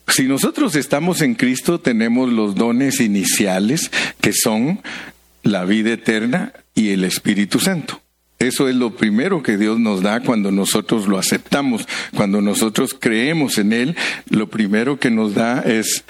[0.08, 4.80] Si nosotros estamos en Cristo, tenemos los dones iniciales que son
[5.42, 8.00] la vida eterna y el Espíritu Santo.
[8.38, 13.58] Eso es lo primero que Dios nos da cuando nosotros lo aceptamos, cuando nosotros creemos
[13.58, 13.96] en Él,
[14.28, 16.04] lo primero que nos da es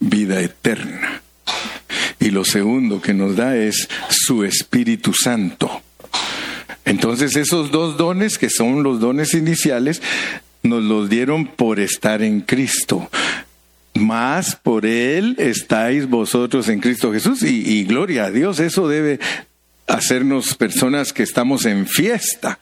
[0.00, 1.22] vida eterna.
[2.20, 5.82] Y lo segundo que nos da es su Espíritu Santo.
[6.84, 10.02] Entonces esos dos dones, que son los dones iniciales,
[10.62, 13.10] nos los dieron por estar en Cristo.
[13.94, 17.42] Más por Él estáis vosotros en Cristo Jesús.
[17.42, 19.20] Y, gloria a Dios, eso debe
[19.86, 22.58] hacernos personas que estamos en fiesta,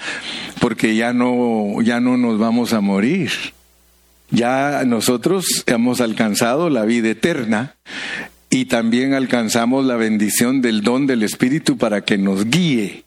[0.61, 3.31] porque ya no, ya no nos vamos a morir.
[4.31, 7.77] Ya nosotros hemos alcanzado la vida eterna
[8.51, 13.05] y también alcanzamos la bendición del don del Espíritu para que nos guíe.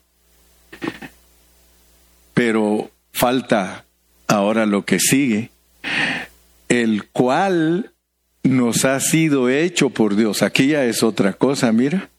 [2.34, 3.86] Pero falta
[4.28, 5.52] ahora lo que sigue,
[6.70, 7.92] el cual
[8.44, 10.42] nos ha sido hecho por Dios.
[10.42, 12.10] Aquí ya es otra cosa, mira.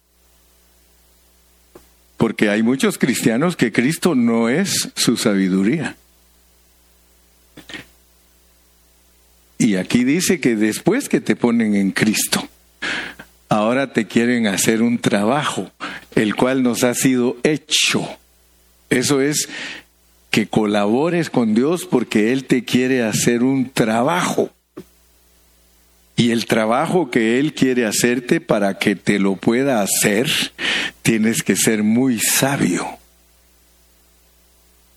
[2.16, 5.96] Porque hay muchos cristianos que Cristo no es su sabiduría.
[9.60, 12.48] Y aquí dice que después que te ponen en Cristo,
[13.50, 15.70] ahora te quieren hacer un trabajo,
[16.14, 18.08] el cual nos ha sido hecho.
[18.88, 19.50] Eso es
[20.30, 24.50] que colabores con Dios porque Él te quiere hacer un trabajo.
[26.16, 30.30] Y el trabajo que Él quiere hacerte para que te lo pueda hacer,
[31.02, 32.86] tienes que ser muy sabio.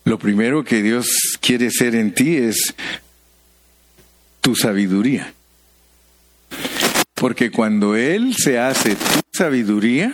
[0.06, 2.74] Lo primero que Dios quiere ser en ti es
[4.44, 5.34] tu sabiduría.
[7.16, 10.14] Porque cuando Él se hace tu sabiduría,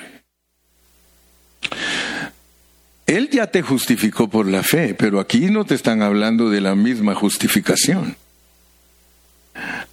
[3.08, 6.76] Él ya te justificó por la fe, pero aquí no te están hablando de la
[6.76, 8.16] misma justificación.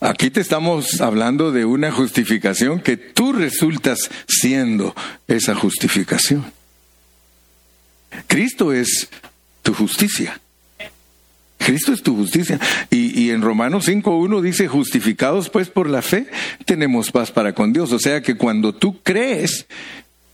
[0.00, 4.94] Aquí te estamos hablando de una justificación que tú resultas siendo
[5.26, 6.52] esa justificación.
[8.26, 9.08] Cristo es
[9.62, 10.38] tu justicia.
[11.66, 12.60] Cristo es tu justicia.
[12.90, 16.28] Y, en Romanos 5.1 dice, justificados pues por la fe,
[16.64, 17.90] tenemos paz para con Dios.
[17.90, 19.66] O sea que cuando tú crees,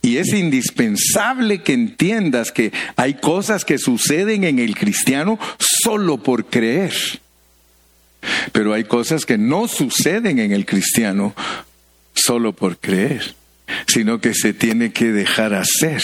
[0.03, 6.45] y es indispensable que entiendas que hay cosas que suceden en el cristiano solo por
[6.45, 6.93] creer.
[8.53, 11.35] Pero hay cosas que no suceden en el cristiano
[12.13, 13.35] solo por creer,
[13.87, 16.03] sino que se tiene que dejar hacer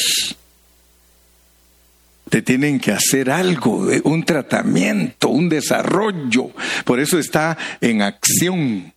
[2.31, 6.51] te tienen que hacer algo, un tratamiento, un desarrollo.
[6.85, 8.93] Por eso está en acción.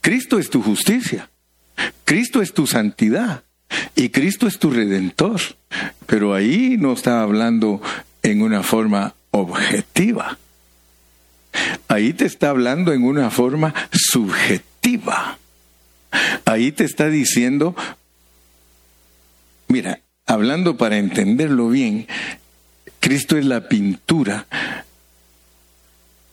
[0.00, 1.30] Cristo es tu justicia.
[2.04, 3.44] Cristo es tu santidad.
[3.94, 5.40] Y Cristo es tu redentor.
[6.06, 7.80] Pero ahí no está hablando
[8.22, 10.38] en una forma objetiva.
[11.88, 15.38] Ahí te está hablando en una forma subjetiva.
[16.44, 17.74] Ahí te está diciendo,
[19.68, 22.06] mira, hablando para entenderlo bien,
[23.00, 24.46] Cristo es la pintura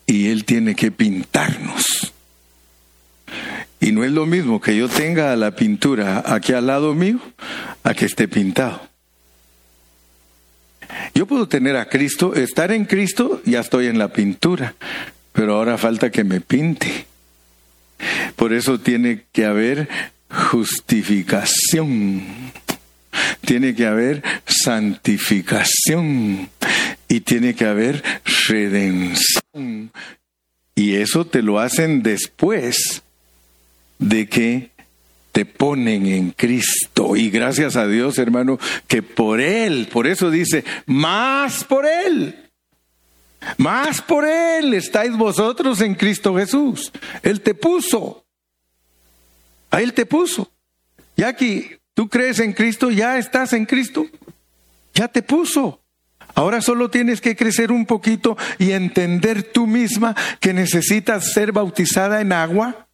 [0.06, 2.12] y Él tiene que pintarnos.
[3.80, 7.20] Y no es lo mismo que yo tenga la pintura aquí al lado mío
[7.84, 8.82] a que esté pintado.
[11.14, 14.76] Yo puedo tener a Cristo, estar en Cristo, ya estoy en la pintura,
[15.32, 17.08] pero ahora falta que me pinte.
[18.36, 19.90] Por eso tiene que haber
[20.30, 22.24] justificación
[23.42, 26.50] tiene que haber santificación
[27.08, 28.04] y tiene que haber
[28.48, 29.92] redención.
[30.76, 33.04] Y eso te lo hacen después
[34.00, 34.72] de que
[35.32, 37.16] te ponen en Cristo.
[37.16, 42.40] Y gracias a Dios, hermano, que por Él, por eso dice, más por Él.
[43.58, 46.92] Más por Él estáis vosotros en Cristo Jesús.
[47.24, 48.26] Él te puso.
[49.70, 50.52] A Él te puso.
[51.16, 54.08] Y aquí Tú crees en Cristo, ya estás en Cristo,
[54.94, 55.80] ya te puso.
[56.36, 62.22] Ahora solo tienes que crecer un poquito y entender tú misma que necesitas ser bautizada
[62.22, 62.88] en agua,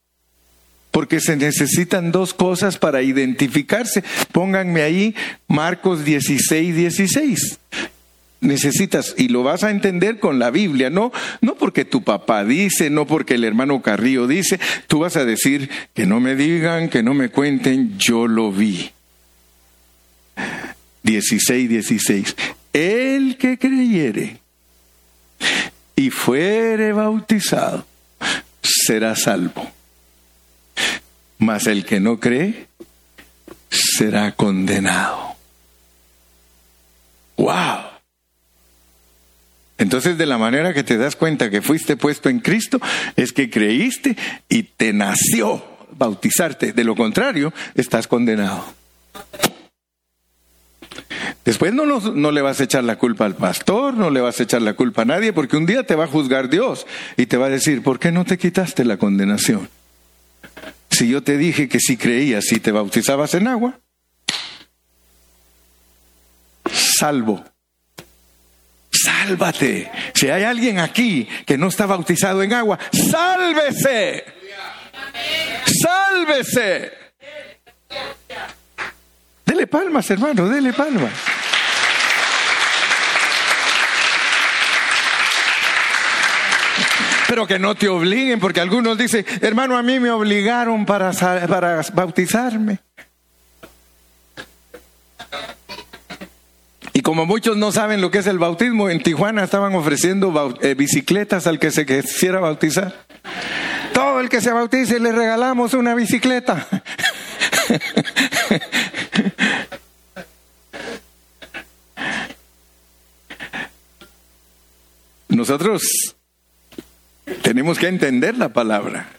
[0.91, 4.03] porque se necesitan dos cosas para identificarse.
[4.33, 5.15] Pónganme ahí
[5.47, 7.59] Marcos 16, 16
[8.41, 12.89] necesitas y lo vas a entender con la Biblia, no no porque tu papá dice,
[12.89, 17.03] no porque el hermano Carrillo dice, tú vas a decir que no me digan, que
[17.03, 18.91] no me cuenten, yo lo vi.
[21.03, 22.35] 16, 16.
[22.73, 24.39] El que creyere
[25.95, 27.85] y fuere bautizado
[28.61, 29.69] será salvo.
[31.39, 32.67] Mas el que no cree
[33.69, 35.35] será condenado.
[37.37, 37.88] ¡Wow!
[39.79, 42.79] Entonces, de la manera que te das cuenta que fuiste puesto en Cristo,
[43.15, 44.15] es que creíste
[44.49, 46.73] y te nació bautizarte.
[46.73, 48.65] De lo contrario, estás condenado.
[51.45, 54.43] Después no, no, le vas a echar la culpa al pastor, no le vas a
[54.43, 56.85] echar la culpa a nadie, porque un día te va a juzgar Dios
[57.15, 59.69] y te va a decir, ¿por qué no te quitaste la condenación?
[60.91, 63.79] Si yo te dije que si creías, si te bautizabas en agua,
[66.69, 67.43] salvo
[69.19, 69.91] sálvate.
[70.13, 74.25] Si hay alguien aquí que no está bautizado en agua, sálvese.
[75.81, 76.91] Sálvese.
[79.45, 81.11] Dele palmas, hermano, dele palmas.
[87.27, 91.81] Pero que no te obliguen, porque algunos dicen, hermano, a mí me obligaron para, para
[91.93, 92.79] bautizarme.
[96.99, 100.73] Y como muchos no saben lo que es el bautismo, en Tijuana estaban ofreciendo eh,
[100.73, 102.93] bicicletas al que se quisiera bautizar.
[103.93, 106.67] Todo todo el que se bautice le regalamos una bicicleta.
[115.29, 116.17] Nosotros
[117.41, 119.18] tenemos que entender la palabra.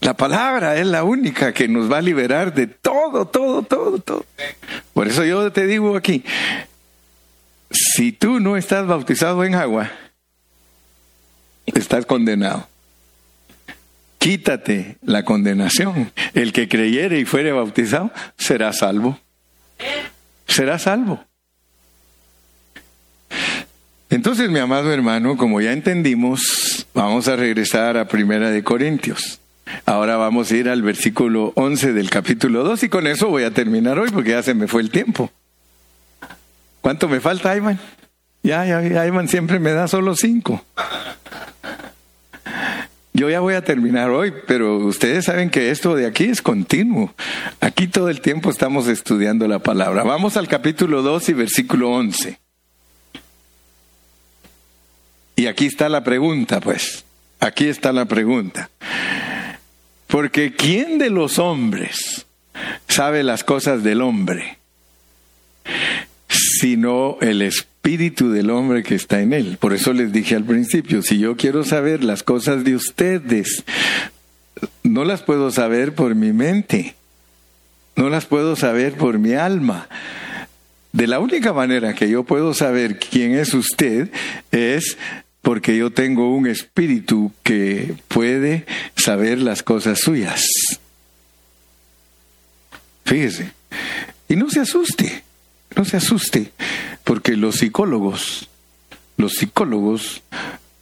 [0.00, 4.24] La palabra es la única que nos va a liberar de todo, todo, todo, todo.
[4.92, 6.24] Por eso yo te digo aquí,
[7.70, 9.90] si tú no estás bautizado en agua,
[11.66, 12.68] estás condenado.
[14.18, 16.12] Quítate la condenación.
[16.34, 19.18] El que creyere y fuere bautizado será salvo.
[20.46, 21.24] Será salvo.
[24.10, 29.40] Entonces, mi amado hermano, como ya entendimos, vamos a regresar a Primera de Corintios.
[29.84, 33.50] Ahora vamos a ir al versículo 11 del capítulo 2 y con eso voy a
[33.50, 35.30] terminar hoy porque ya se me fue el tiempo.
[36.80, 37.78] ¿Cuánto me falta, Ayman?
[38.42, 40.64] Ya, ya, Ayman siempre me da solo cinco.
[43.12, 47.12] Yo ya voy a terminar hoy, pero ustedes saben que esto de aquí es continuo.
[47.60, 50.04] Aquí todo el tiempo estamos estudiando la palabra.
[50.04, 52.38] Vamos al capítulo 2 y versículo 11.
[55.38, 57.04] Y aquí está la pregunta, pues.
[57.38, 58.70] Aquí está la pregunta.
[60.08, 62.26] Porque ¿quién de los hombres
[62.88, 64.58] sabe las cosas del hombre?
[66.28, 69.58] Sino el espíritu del hombre que está en él.
[69.60, 73.62] Por eso les dije al principio, si yo quiero saber las cosas de ustedes,
[74.82, 76.96] no las puedo saber por mi mente,
[77.94, 79.88] no las puedo saber por mi alma.
[80.90, 84.10] De la única manera que yo puedo saber quién es usted
[84.50, 84.98] es
[85.48, 90.46] porque yo tengo un espíritu que puede saber las cosas suyas.
[93.06, 93.52] Fíjese,
[94.28, 95.24] y no se asuste,
[95.74, 96.52] no se asuste,
[97.02, 98.50] porque los psicólogos,
[99.16, 100.20] los psicólogos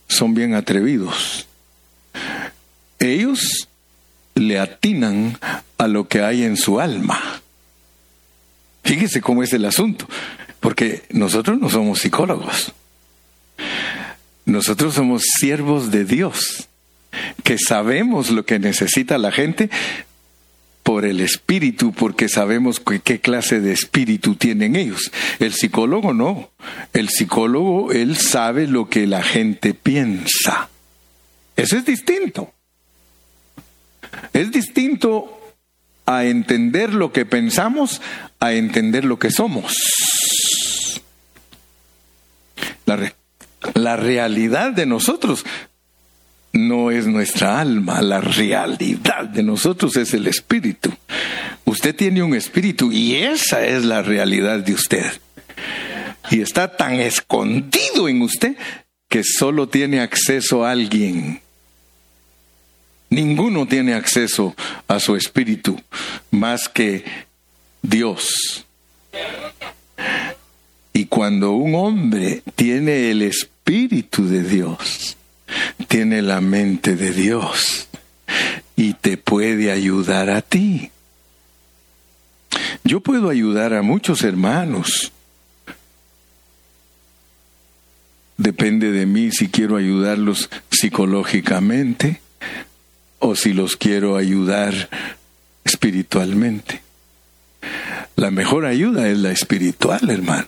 [0.08, 1.46] son bien atrevidos.
[2.98, 3.68] Ellos
[4.34, 5.38] le atinan
[5.78, 7.40] a lo que hay en su alma.
[8.82, 10.08] Fíjese cómo es el asunto,
[10.58, 12.74] porque nosotros no somos psicólogos.
[14.46, 16.68] Nosotros somos siervos de Dios,
[17.42, 19.70] que sabemos lo que necesita la gente
[20.84, 25.10] por el espíritu, porque sabemos qué clase de espíritu tienen ellos.
[25.40, 26.50] El psicólogo no.
[26.92, 30.68] El psicólogo, él sabe lo que la gente piensa.
[31.56, 32.54] Eso es distinto.
[34.32, 35.56] Es distinto
[36.06, 38.00] a entender lo que pensamos
[38.38, 39.74] a entender lo que somos.
[42.84, 43.12] La,
[43.74, 45.44] la realidad de nosotros
[46.52, 50.92] no es nuestra alma, la realidad de nosotros es el espíritu.
[51.64, 55.20] Usted tiene un espíritu y esa es la realidad de usted.
[56.30, 58.56] Y está tan escondido en usted
[59.08, 61.40] que solo tiene acceso a alguien.
[63.10, 64.54] Ninguno tiene acceso
[64.88, 65.80] a su espíritu
[66.30, 67.04] más que
[67.82, 68.66] Dios.
[70.92, 75.16] Y cuando un hombre tiene el Espíritu de Dios,
[75.88, 77.88] tiene la mente de Dios
[78.76, 80.90] y te puede ayudar a ti.
[82.84, 85.12] Yo puedo ayudar a muchos hermanos.
[88.36, 92.20] Depende de mí si quiero ayudarlos psicológicamente
[93.18, 94.88] o si los quiero ayudar
[95.64, 96.82] espiritualmente.
[98.14, 100.46] La mejor ayuda es la espiritual, hermano.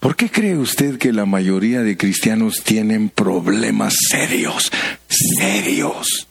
[0.00, 4.70] ¿Por qué cree usted que la mayoría de cristianos tienen problemas serios,
[5.08, 6.28] serios?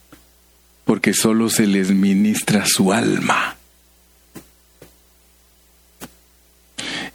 [0.85, 3.57] Porque solo se les ministra su alma.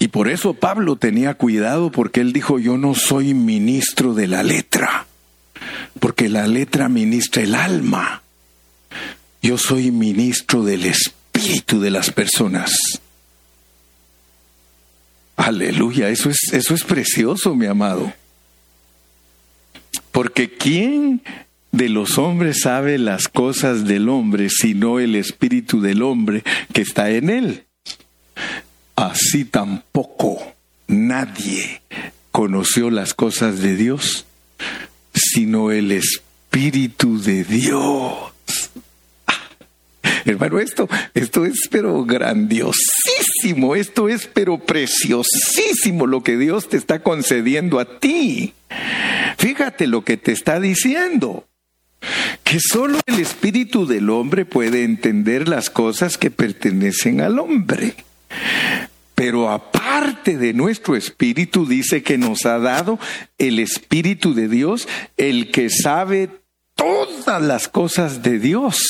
[0.01, 4.43] Y por eso Pablo tenía cuidado porque él dijo, yo no soy ministro de la
[4.43, 5.07] letra,
[6.01, 8.23] porque la letra ministra el alma.
[9.43, 13.01] Yo soy ministro del espíritu de las personas.
[15.41, 18.13] Aleluya, eso es, eso es precioso, mi amado.
[20.13, 21.23] Porque ¿quién
[21.73, 27.09] de los hombres sabe las cosas del hombre sino el espíritu del hombre que está
[27.09, 27.65] en él?
[28.97, 30.43] Así tampoco
[30.87, 31.81] nadie
[32.33, 34.27] conoció las cosas de Dios
[35.15, 38.30] sino el espíritu de Dios.
[40.25, 47.03] Hermano, esto, esto es pero grandiosísimo, esto es pero preciosísimo lo que Dios te está
[47.03, 48.55] concediendo a ti.
[49.39, 51.47] Fíjate lo que te está diciendo.
[52.45, 57.95] Que solo el espíritu del hombre puede entender las cosas que pertenecen al hombre.
[59.15, 62.99] Pero aparte de nuestro espíritu, dice que nos ha dado
[63.37, 66.31] el espíritu de Dios, el que sabe
[66.75, 68.81] todas las cosas de Dios.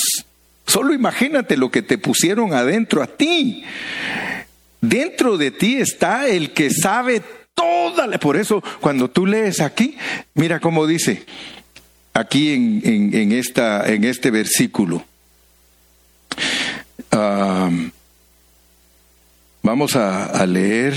[0.71, 3.65] Solo imagínate lo que te pusieron adentro a ti.
[4.81, 7.23] Dentro de ti está el que sabe
[7.55, 8.21] toda la...
[8.21, 9.99] Por eso, cuando tú lees aquí,
[10.35, 11.27] mira cómo dice
[12.15, 15.05] aquí en, esta, en este versículo.
[19.65, 20.95] vamos a, leer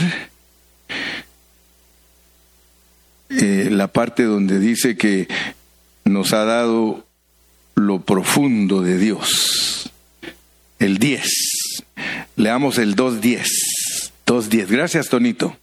[3.31, 5.27] eh, la parte donde dice que
[6.05, 7.07] nos ha dado
[7.75, 9.91] lo profundo de Dios.
[10.79, 11.27] El 10.
[12.35, 13.45] Leamos el 2.10.
[14.25, 14.67] 2.10.
[14.67, 15.57] Gracias, Tonito.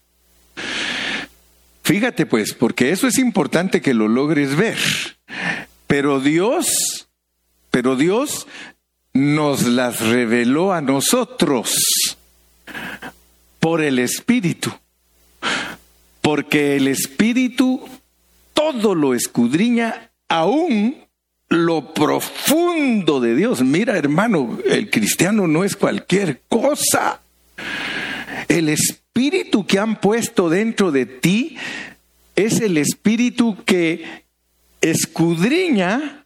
[1.83, 4.79] Fíjate pues, porque eso es importante que lo logres ver.
[5.87, 7.09] Pero Dios,
[7.71, 8.47] pero Dios
[9.13, 11.75] nos las reveló a nosotros
[13.59, 14.73] por el Espíritu.
[16.21, 17.89] Porque el Espíritu
[18.55, 21.10] todo lo escudriña aún
[21.51, 23.61] lo profundo de Dios.
[23.63, 27.21] Mira, hermano, el cristiano no es cualquier cosa.
[28.49, 31.59] El espíritu que han puesto dentro de ti
[32.37, 34.25] es el espíritu que
[34.81, 36.25] escudriña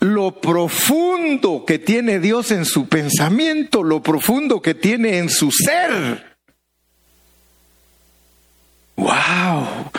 [0.00, 6.36] lo profundo que tiene Dios en su pensamiento, lo profundo que tiene en su ser.
[8.96, 9.90] ¡Wow!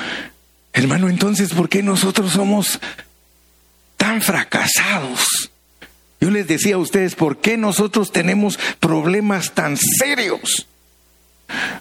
[0.73, 2.79] Hermano, entonces, ¿por qué nosotros somos
[3.99, 5.51] tan fracasados.
[6.21, 10.67] Yo les decía a ustedes, ¿por qué nosotros tenemos problemas tan serios?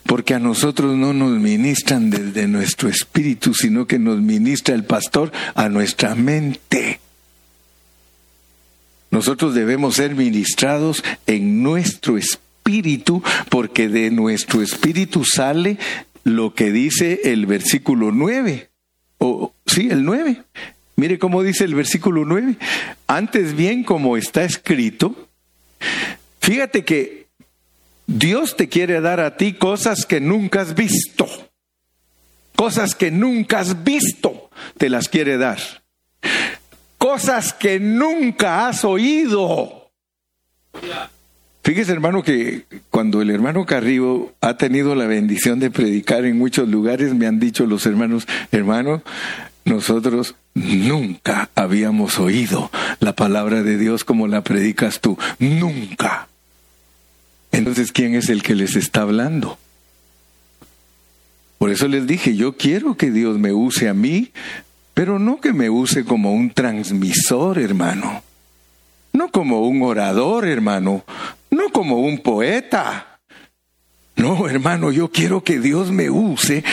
[0.04, 5.32] Porque a nosotros no nos ministran desde nuestro espíritu, sino que nos ministra el pastor
[5.54, 7.00] a nuestra mente.
[9.10, 15.78] Nosotros debemos ser ministrados en nuestro espíritu, porque de nuestro espíritu sale
[16.24, 18.70] lo que dice el versículo 9,
[19.18, 20.42] o sí, el 9.
[20.98, 22.56] Mire cómo dice el versículo 9.
[23.06, 25.28] Antes bien, como está escrito,
[26.40, 27.28] fíjate que
[28.08, 31.28] Dios te quiere dar a ti cosas que nunca has visto.
[32.56, 35.60] Cosas que nunca has visto, te las quiere dar.
[36.98, 39.92] Cosas que nunca has oído.
[41.62, 46.68] Fíjese, hermano, que cuando el hermano Carrillo ha tenido la bendición de predicar en muchos
[46.68, 49.02] lugares, me han dicho los hermanos, hermano,
[49.68, 55.18] nosotros nunca habíamos oído la palabra de Dios como la predicas tú.
[55.38, 56.28] Nunca.
[57.52, 59.58] Entonces, ¿quién es el que les está hablando?
[61.58, 64.32] Por eso les dije, yo quiero que Dios me use a mí,
[64.94, 68.22] pero no que me use como un transmisor, hermano.
[69.12, 71.04] No como un orador, hermano.
[71.50, 73.20] No como un poeta.
[74.16, 76.64] No, hermano, yo quiero que Dios me use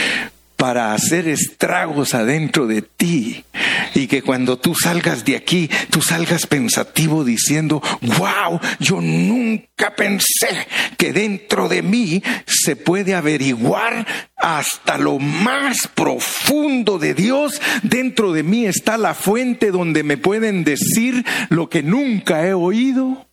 [0.66, 3.46] para hacer estragos adentro de ti
[3.94, 10.66] y que cuando tú salgas de aquí, tú salgas pensativo diciendo, wow, yo nunca pensé
[10.98, 14.08] que dentro de mí se puede averiguar
[14.38, 17.62] hasta lo más profundo de Dios.
[17.84, 23.28] Dentro de mí está la fuente donde me pueden decir lo que nunca he oído.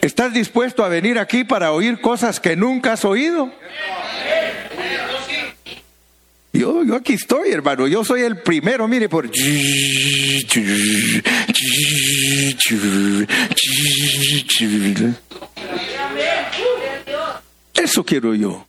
[0.00, 3.52] ¿Estás dispuesto a venir aquí para oír cosas que nunca has oído?
[6.52, 7.86] Yo, yo aquí estoy, hermano.
[7.86, 9.30] Yo soy el primero, mire, por...
[17.74, 18.68] Eso quiero yo.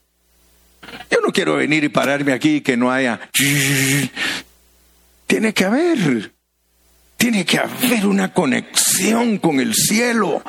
[1.09, 3.19] Yo no quiero venir y pararme aquí y que no haya...
[5.28, 6.32] Tiene que haber.
[7.24, 10.43] Tiene que haber una conexión con el cielo.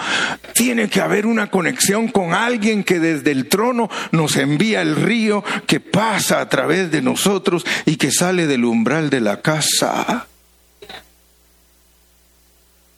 [0.55, 5.45] Tiene que haber una conexión con alguien que desde el trono nos envía el río
[5.69, 10.27] que pasa a través de nosotros y que sale del umbral de la casa.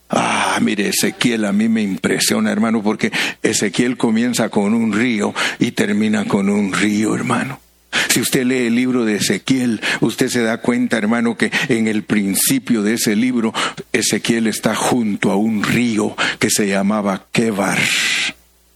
[0.09, 3.13] Ah, mire, Ezequiel a mí me impresiona, hermano, porque
[3.43, 7.61] Ezequiel comienza con un río y termina con un río, hermano.
[8.09, 12.03] Si usted lee el libro de Ezequiel, usted se da cuenta, hermano, que en el
[12.03, 13.53] principio de ese libro,
[13.93, 17.79] Ezequiel está junto a un río que se llamaba Kebar.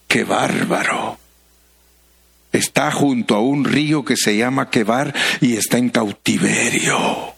[0.09, 1.19] ¡Qué bárbaro!
[2.53, 7.35] Está junto a un río que se llama Kebar y está en cautiverio.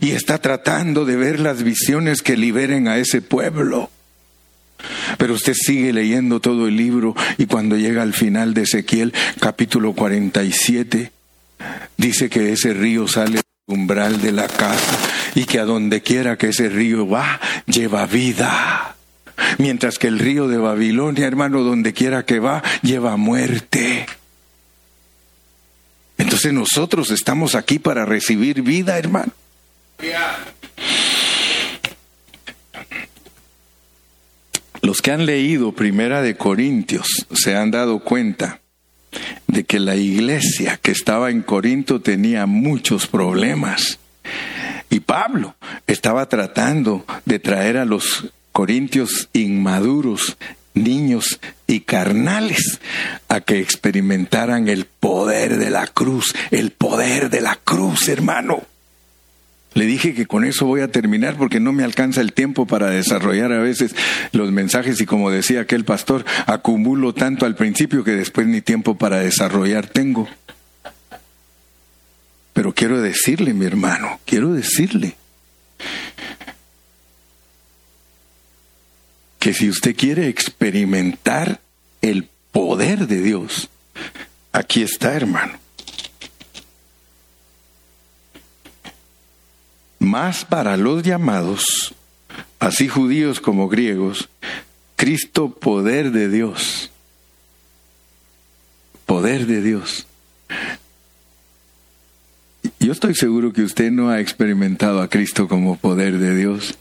[0.00, 3.90] Y está tratando de ver las visiones que liberen a ese pueblo.
[5.18, 9.92] Pero usted sigue leyendo todo el libro y cuando llega al final de Ezequiel, capítulo
[9.94, 11.12] 47,
[11.96, 14.98] dice que ese río sale del umbral de la casa
[15.34, 18.96] y que a donde quiera que ese río va, lleva vida.
[19.58, 24.06] Mientras que el río de Babilonia, hermano, donde quiera que va, lleva muerte.
[26.18, 29.32] Entonces nosotros estamos aquí para recibir vida, hermano.
[34.94, 38.60] Los que han leído Primera de Corintios se han dado cuenta
[39.48, 43.98] de que la iglesia que estaba en Corinto tenía muchos problemas.
[44.90, 45.56] Y Pablo
[45.88, 50.36] estaba tratando de traer a los corintios inmaduros,
[50.74, 52.78] niños y carnales
[53.26, 58.62] a que experimentaran el poder de la cruz, el poder de la cruz, hermano.
[59.74, 62.90] Le dije que con eso voy a terminar porque no me alcanza el tiempo para
[62.90, 63.94] desarrollar a veces
[64.32, 68.96] los mensajes y como decía aquel pastor, acumulo tanto al principio que después ni tiempo
[68.96, 70.28] para desarrollar tengo.
[72.52, 75.16] Pero quiero decirle, mi hermano, quiero decirle
[79.40, 81.60] que si usted quiere experimentar
[82.00, 83.68] el poder de Dios,
[84.52, 85.63] aquí está, hermano.
[90.04, 91.94] Más para los llamados,
[92.58, 94.28] así judíos como griegos,
[94.96, 96.90] Cristo poder de Dios.
[99.06, 100.06] Poder de Dios.
[102.78, 106.76] Yo estoy seguro que usted no ha experimentado a Cristo como poder de Dios.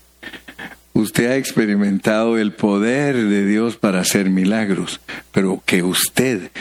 [0.91, 4.99] Usted ha experimentado el poder de Dios para hacer milagros,
[5.31, 6.51] pero que usted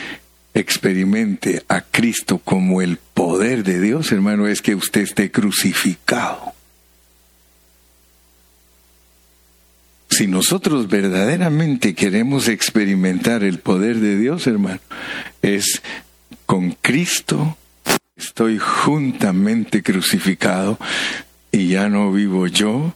[0.54, 6.51] experimente a Cristo como el poder de Dios, hermano, es que usted esté crucificado.
[10.12, 14.80] Si nosotros verdaderamente queremos experimentar el poder de Dios, hermano,
[15.40, 15.80] es
[16.44, 17.56] con Cristo
[18.14, 20.78] estoy juntamente crucificado
[21.50, 22.94] y ya no vivo yo,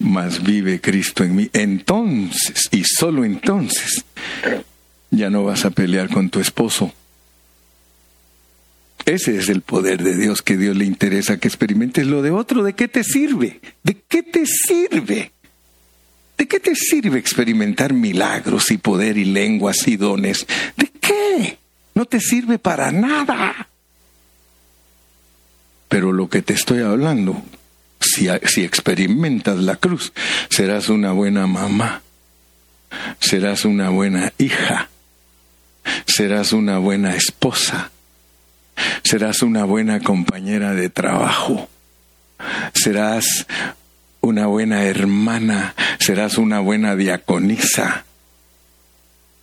[0.00, 1.50] mas vive Cristo en mí.
[1.52, 4.04] Entonces, y solo entonces,
[5.12, 6.92] ya no vas a pelear con tu esposo.
[9.06, 12.64] Ese es el poder de Dios que Dios le interesa que experimentes lo de otro.
[12.64, 13.60] ¿De qué te sirve?
[13.84, 15.30] ¿De qué te sirve?
[16.40, 20.46] ¿De qué te sirve experimentar milagros y poder y lenguas y dones?
[20.74, 21.58] ¿De qué?
[21.94, 23.68] No te sirve para nada.
[25.90, 27.42] Pero lo que te estoy hablando,
[28.00, 30.14] si, si experimentas la cruz,
[30.48, 32.00] serás una buena mamá,
[33.18, 34.88] serás una buena hija,
[36.06, 37.90] serás una buena esposa,
[39.02, 41.68] serás una buena compañera de trabajo,
[42.72, 43.46] serás
[44.20, 48.04] una buena hermana, serás una buena diaconisa,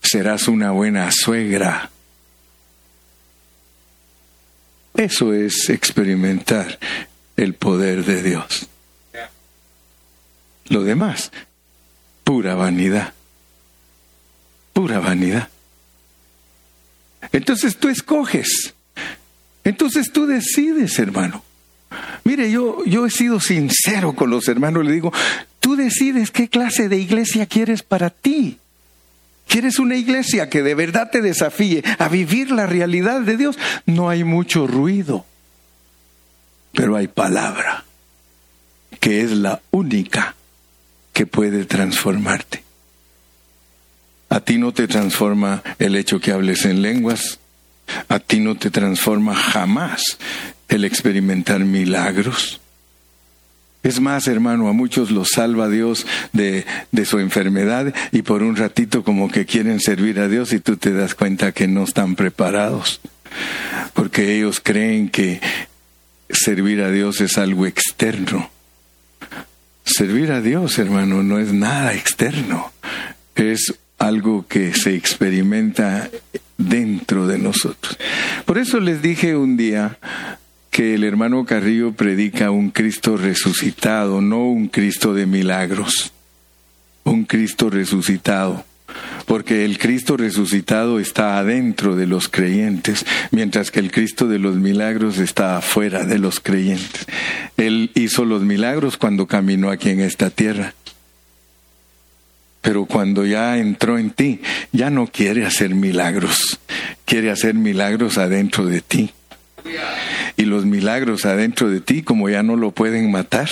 [0.01, 1.89] serás una buena suegra.
[4.95, 6.79] Eso es experimentar
[7.35, 8.67] el poder de Dios.
[10.69, 11.31] Lo demás,
[12.23, 13.13] pura vanidad,
[14.73, 15.49] pura vanidad.
[17.31, 18.73] Entonces tú escoges,
[19.63, 21.46] entonces tú decides, hermano.
[22.27, 25.13] Mire, yo, yo he sido sincero con los hermanos, le digo,
[25.61, 28.59] tú decides qué clase de iglesia quieres para ti.
[29.47, 33.57] ¿Quieres una iglesia que de verdad te desafíe a vivir la realidad de Dios?
[33.85, 35.25] No hay mucho ruido,
[36.73, 37.85] pero hay palabra,
[38.99, 40.35] que es la única
[41.13, 42.61] que puede transformarte.
[44.27, 47.39] A ti no te transforma el hecho que hables en lenguas,
[48.09, 50.17] a ti no te transforma jamás
[50.69, 52.59] el experimentar milagros.
[53.83, 58.55] Es más, hermano, a muchos los salva Dios de, de, su enfermedad y por un
[58.55, 62.15] ratito como que quieren servir a Dios y tú te das cuenta que no están
[62.15, 62.99] preparados,
[63.93, 65.39] porque ellos creen que
[66.29, 68.49] servir a Dios es algo externo.
[69.85, 72.73] Servir a Dios, hermano, no es nada externo,
[73.35, 76.09] es algo que se experimenta
[76.57, 77.97] dentro de nosotros.
[78.45, 79.97] Por eso les dije un día
[80.71, 86.11] que el hermano Carrillo predica un Cristo resucitado, no un Cristo de milagros,
[87.03, 88.65] un Cristo resucitado,
[89.25, 94.55] porque el Cristo resucitado está adentro de los creyentes, mientras que el Cristo de los
[94.55, 97.05] milagros está afuera de los creyentes.
[97.57, 100.73] Él hizo los milagros cuando caminó aquí en esta tierra.
[102.61, 104.41] Pero cuando ya entró en ti,
[104.73, 106.59] ya no quiere hacer milagros,
[107.05, 109.11] quiere hacer milagros adentro de ti
[110.35, 113.49] y los milagros adentro de ti, como ya no lo pueden matar,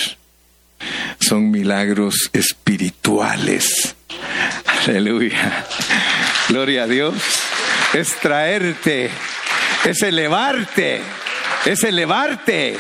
[1.20, 3.96] son milagros espirituales.
[4.86, 5.66] Aleluya.
[6.50, 7.16] Gloria a Dios.
[7.94, 9.10] Es traerte,
[9.86, 11.02] es elevarte,
[11.66, 12.78] es elevarte.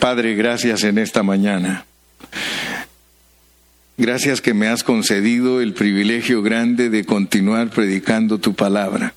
[0.00, 1.84] Padre, gracias en esta mañana.
[3.96, 9.14] Gracias que me has concedido el privilegio grande de continuar predicando tu palabra.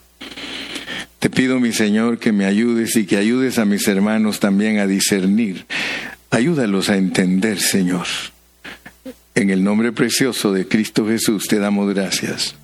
[1.26, 4.86] Te pido, mi Señor, que me ayudes y que ayudes a mis hermanos también a
[4.86, 5.66] discernir.
[6.30, 8.06] Ayúdalos a entender, Señor.
[9.34, 12.54] En el nombre precioso de Cristo Jesús te damos gracias.